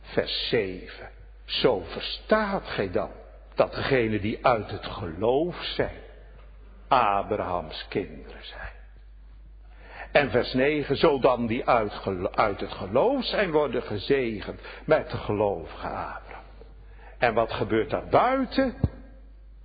vers 0.00 0.48
7. 0.48 1.10
Zo 1.44 1.80
verstaat 1.80 2.66
gij 2.66 2.90
dan 2.90 3.10
dat 3.54 3.74
degenen 3.74 4.20
die 4.20 4.46
uit 4.46 4.70
het 4.70 4.86
geloof 4.86 5.62
zijn, 5.62 6.00
Abrahams 6.88 7.86
kinderen 7.88 8.44
zijn. 8.44 8.72
En 10.12 10.30
vers 10.30 10.52
9, 10.52 10.96
zodan 10.96 11.46
die 11.46 11.68
uit, 11.68 12.60
het 12.60 12.72
geloof 12.72 13.24
zijn 13.24 13.50
worden 13.50 13.82
gezegend 13.82 14.60
met 14.84 15.10
de 15.10 15.16
gelovige 15.16 15.86
Abraham. 15.86 16.44
En 17.18 17.34
wat 17.34 17.52
gebeurt 17.52 17.90
daar 17.90 18.08
buiten? 18.08 19.00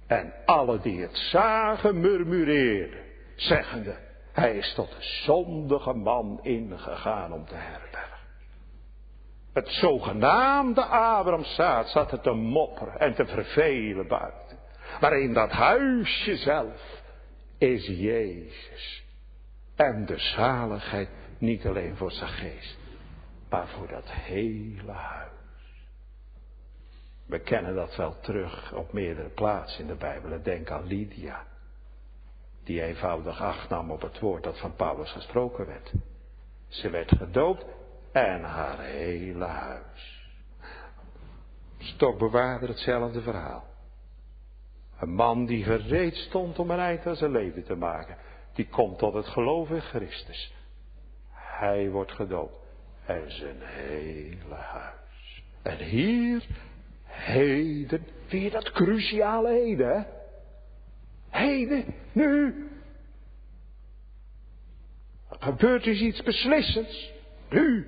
En 0.08 0.34
alle 0.46 0.80
die 0.80 1.02
het 1.02 1.18
zagen 1.18 2.00
murmureerden, 2.00 3.00
zeggende, 3.36 3.96
hij 4.32 4.58
is 4.58 4.74
tot 4.74 4.90
de 4.90 5.02
zondige 5.26 5.94
man 5.94 6.40
ingegaan 6.42 7.34
om 7.34 7.46
te 7.46 7.56
herbergen. 7.56 8.18
Het 9.54 9.68
zogenaamde 9.70 10.86
Abrahamzaad 10.86 11.90
zat 11.90 12.12
er 12.12 12.22
te 12.22 12.32
mopperen 12.32 13.00
en 13.00 13.14
te 13.16 13.26
vervelen 13.26 14.08
buiten. 14.08 14.58
Maar 15.00 15.20
in 15.20 15.34
dat 15.34 15.52
huisje 15.52 16.36
zelf 16.36 17.02
is 17.58 17.88
Jezus 17.88 19.04
en 19.76 20.06
de 20.06 20.18
zaligheid 20.18 21.10
niet 21.38 21.66
alleen 21.66 21.96
voor 21.96 22.12
zijn 22.12 22.30
geest, 22.30 22.78
maar 23.50 23.68
voor 23.68 23.88
dat 23.88 24.12
hele 24.12 24.92
huis. 24.92 25.37
We 27.28 27.40
kennen 27.40 27.76
dat 27.76 27.96
wel 27.96 28.20
terug 28.20 28.74
op 28.74 28.94
meerdere 28.94 29.30
plaatsen 29.30 29.82
in 29.82 29.88
de 29.88 29.96
Bijbel. 29.96 30.42
Denk 30.44 30.72
aan 30.72 30.88
Lydia, 30.88 31.46
die 32.64 32.82
eenvoudig 32.82 33.42
acht 33.42 33.70
nam 33.70 33.92
op 33.92 34.02
het 34.02 34.20
woord 34.20 34.44
dat 34.44 34.60
van 34.60 34.76
Paulus 34.76 35.12
gesproken 35.12 35.66
werd. 35.66 35.92
Ze 36.68 36.90
werd 36.90 37.18
gedoopt 37.18 37.66
en 38.12 38.44
haar 38.44 38.80
hele 38.80 39.46
huis. 39.46 40.26
Stokbewaarder 41.78 42.70
hetzelfde 42.70 43.22
verhaal. 43.22 43.64
Een 45.00 45.14
man 45.14 45.46
die 45.46 45.64
gereed 45.64 46.16
stond 46.16 46.60
om 46.60 46.72
een 46.72 46.80
eind 46.80 47.06
aan 47.06 47.16
zijn 47.16 47.32
leven 47.32 47.64
te 47.64 47.76
maken. 47.76 48.18
Die 48.54 48.68
komt 48.68 48.98
tot 48.98 49.14
het 49.14 49.28
geloof 49.28 49.70
in 49.70 49.82
Christus. 49.82 50.54
Hij 51.32 51.90
wordt 51.90 52.12
gedood. 52.12 52.52
En 53.06 53.32
zijn 53.32 53.62
hele 53.62 54.56
huis. 54.56 55.44
En 55.62 55.78
hier, 55.78 56.48
heden, 57.18 58.08
weer 58.30 58.52
dat 58.52 58.72
cruciale 58.72 59.50
heden, 59.50 59.88
hè? 59.88 60.04
Heden, 61.30 61.86
nu. 62.12 62.70
Er 65.30 65.38
gebeurt 65.40 65.84
dus 65.84 66.00
iets 66.00 66.24
beslissends. 66.24 67.12
Nu 67.50 67.88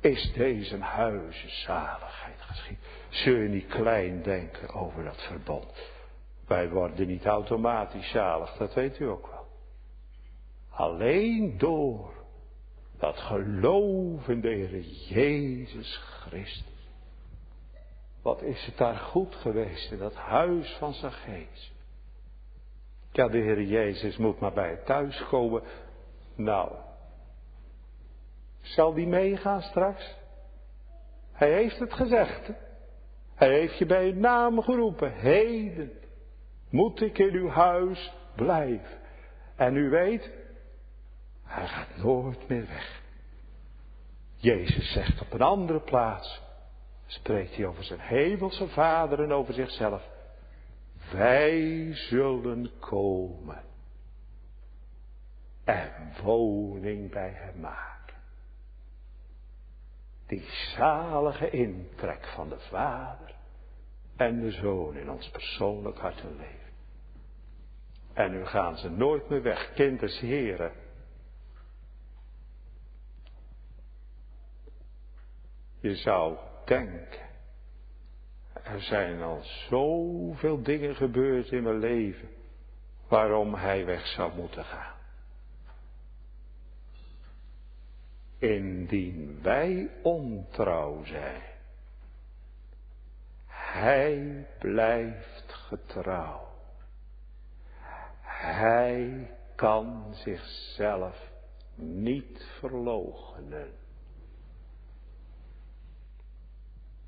is 0.00 0.32
deze 0.32 0.78
huizen 0.78 1.50
zaligheid 1.50 2.40
geschied. 2.40 2.78
Zul 3.08 3.36
je 3.36 3.48
niet 3.48 3.66
klein 3.66 4.22
denken 4.22 4.74
over 4.74 5.04
dat 5.04 5.22
verbond. 5.22 5.72
Wij 6.46 6.70
worden 6.70 7.06
niet 7.06 7.24
automatisch 7.24 8.10
zalig, 8.10 8.56
dat 8.56 8.74
weet 8.74 8.98
u 8.98 9.04
ook 9.04 9.26
wel. 9.26 9.46
Alleen 10.70 11.58
door 11.58 12.12
dat 12.98 13.18
geloof 13.18 14.28
in 14.28 14.40
de 14.40 14.48
Heer 14.48 14.80
Jezus 14.80 15.96
Christus. 15.96 16.73
Wat 18.24 18.42
is 18.42 18.64
het 18.66 18.76
daar 18.76 18.96
goed 18.96 19.34
geweest 19.34 19.92
in 19.92 19.98
dat 19.98 20.14
huis 20.14 20.76
van 20.78 20.94
Zacchaeus. 20.94 21.72
Ja, 23.12 23.28
de 23.28 23.38
Heer 23.38 23.62
Jezus 23.62 24.16
moet 24.16 24.40
maar 24.40 24.52
bij 24.52 24.70
het 24.70 24.86
thuis 24.86 25.24
komen. 25.28 25.62
Nou, 26.34 26.72
zal 28.60 28.94
die 28.94 29.06
meegaan 29.06 29.62
straks? 29.62 30.14
Hij 31.32 31.52
heeft 31.52 31.78
het 31.78 31.92
gezegd. 31.92 32.50
Hij 33.34 33.50
heeft 33.50 33.78
je 33.78 33.86
bij 33.86 34.06
je 34.06 34.14
naam 34.14 34.62
geroepen. 34.62 35.12
Heden 35.12 35.92
moet 36.70 37.00
ik 37.00 37.18
in 37.18 37.34
uw 37.34 37.48
huis 37.48 38.12
blijven. 38.34 38.98
En 39.56 39.76
u 39.76 39.90
weet, 39.90 40.30
hij 41.42 41.66
gaat 41.66 41.96
nooit 41.96 42.48
meer 42.48 42.66
weg. 42.66 43.02
Jezus 44.36 44.92
zegt 44.92 45.20
op 45.20 45.32
een 45.32 45.42
andere 45.42 45.80
plaats, 45.80 46.42
spreekt 47.06 47.56
hij 47.56 47.66
over 47.66 47.84
zijn 47.84 48.00
hemelse 48.00 48.68
vader 48.68 49.22
en 49.22 49.32
over 49.32 49.54
zichzelf. 49.54 50.02
Wij 51.12 51.90
zullen 51.94 52.70
komen 52.78 53.62
en 55.64 56.12
woning 56.22 57.10
bij 57.10 57.30
hem 57.30 57.60
maken. 57.60 58.14
Die 60.26 60.44
zalige 60.76 61.50
intrek 61.50 62.26
van 62.26 62.48
de 62.48 62.58
Vader 62.58 63.34
en 64.16 64.40
de 64.40 64.50
Zoon 64.50 64.96
in 64.96 65.10
ons 65.10 65.28
persoonlijk 65.28 65.98
hart 65.98 66.20
en 66.20 66.36
leven. 66.36 66.72
En 68.12 68.30
nu 68.30 68.44
gaan 68.46 68.78
ze 68.78 68.90
nooit 68.90 69.28
meer 69.28 69.42
weg, 69.42 69.72
kinders 69.72 70.20
heren. 70.20 70.72
Je 75.80 75.94
zou 75.94 76.36
denken, 76.64 77.28
er 78.62 78.80
zijn 78.80 79.22
al 79.22 79.40
zoveel 79.42 80.62
dingen 80.62 80.96
gebeurd 80.96 81.50
in 81.50 81.62
mijn 81.62 81.78
leven 81.78 82.28
waarom 83.08 83.54
hij 83.54 83.84
weg 83.84 84.06
zou 84.06 84.34
moeten 84.34 84.64
gaan. 84.64 84.94
Indien 88.38 89.38
wij 89.42 89.90
ontrouw 90.02 91.04
zijn, 91.04 91.42
hij 93.46 94.46
blijft 94.58 95.52
getrouw. 95.52 96.52
Hij 98.20 99.30
kan 99.54 100.14
zichzelf 100.14 101.30
niet 101.74 102.46
verloochenen. 102.58 103.72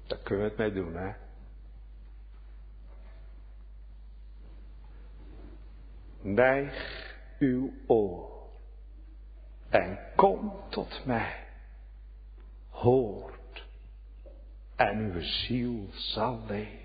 Daar 0.07 0.19
kunnen 0.19 0.45
we 0.45 0.51
het 0.51 0.59
mee 0.59 0.73
doen, 0.73 0.97
hè? 0.97 1.13
Neig 6.21 7.15
uw 7.39 7.73
oor 7.87 8.37
en 9.69 9.99
kom 10.17 10.53
tot 10.69 11.05
mij. 11.05 11.47
Hoort 12.69 13.67
en 14.77 14.99
uw 14.99 15.21
ziel 15.21 15.89
zal 15.93 16.41
leven. 16.47 16.85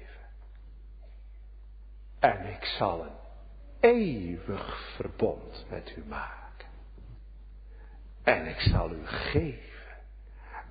En 2.19 2.45
ik 2.45 2.63
zal 2.65 3.03
een 3.03 3.15
eeuwig 3.80 4.93
verbond 4.95 5.65
met 5.69 5.93
u 5.97 6.03
maken. 6.05 6.67
En 8.24 8.47
ik 8.47 8.59
zal 8.59 8.91
u 8.91 9.07
geven 9.07 9.70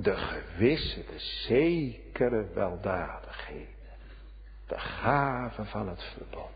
de 0.03 0.17
gewisse, 0.17 1.05
de 1.05 1.19
zekere 1.19 2.49
weldadigheden. 2.55 3.75
De 4.67 4.79
gave 4.79 5.65
van 5.65 5.89
het 5.89 6.03
verbond. 6.03 6.51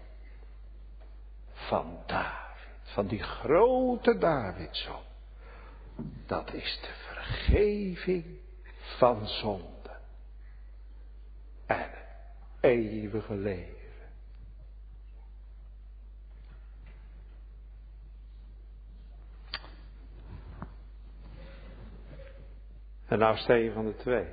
Van 1.53 1.99
David, 2.07 2.69
van 2.83 3.07
die 3.07 3.23
grote 3.23 4.19
Davidzoon. 4.19 5.03
Dat 6.27 6.53
is 6.53 6.79
de 6.81 6.93
vergeving 7.15 8.25
van 8.99 9.29
zonde. 9.29 9.91
En 11.67 11.79
het 11.79 11.91
eeuwige 12.61 13.35
leven. 13.35 13.74
En 23.15 23.21
nou 23.21 23.37
steen 23.37 23.73
van 23.73 23.85
de 23.85 23.95
twee. 23.95 24.27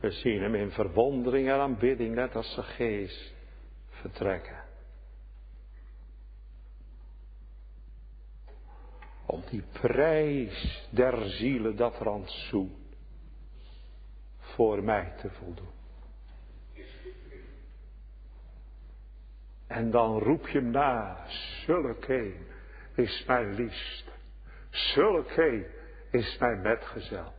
We 0.00 0.10
zien 0.10 0.42
hem 0.42 0.54
in 0.54 0.70
verwondering 0.70 1.48
en 1.48 1.60
aanbidding, 1.60 2.14
net 2.14 2.36
als 2.36 2.54
zijn 2.54 2.66
geest, 2.66 3.34
vertrekken. 3.88 4.64
Om 9.26 9.42
die 9.50 9.62
prijs 9.72 10.88
der 10.90 11.28
zielen, 11.30 11.76
dat 11.76 11.98
rantsoen, 11.98 12.76
voor 14.38 14.84
mij 14.84 15.12
te 15.20 15.30
voldoen. 15.30 15.72
En 19.66 19.90
dan 19.90 20.18
roep 20.18 20.48
je 20.48 20.60
na, 20.60 21.26
zulke 21.64 22.34
is 22.94 23.24
mijn 23.26 23.54
liefste. 23.54 24.16
Zulke 24.78 25.70
is 26.10 26.38
mijn 26.38 26.60
metgezel. 26.60 27.32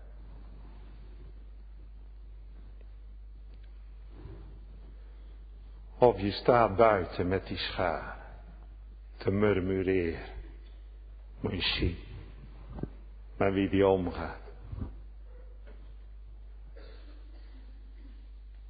Of 5.97 6.19
je 6.19 6.31
staat 6.31 6.75
buiten 6.75 7.27
met 7.27 7.47
die 7.47 7.57
schaar 7.57 8.17
te 9.17 9.31
murmureren. 9.31 10.25
Moet 11.39 11.51
je 11.51 11.61
zien 11.61 11.97
met 13.37 13.53
wie 13.53 13.69
die 13.69 13.87
omgaat. 13.87 14.41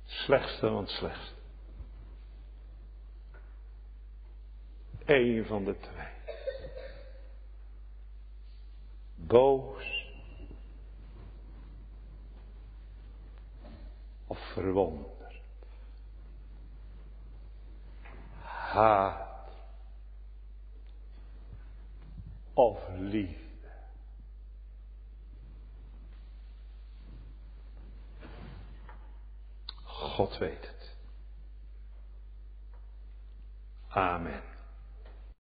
Slechtste 0.03 0.67
van 0.67 0.77
het 0.77 0.89
slechtste. 0.89 1.33
Eén 5.05 5.45
van 5.45 5.65
de 5.65 5.77
twee 5.79 6.18
boos 9.27 10.07
of 14.27 14.39
verwonderd. 14.53 15.41
Haat 18.41 19.51
of 22.53 22.79
liefde. 22.97 23.47
God 29.83 30.37
weet 30.37 30.67
het. 30.67 30.97
Amen. 33.87 34.58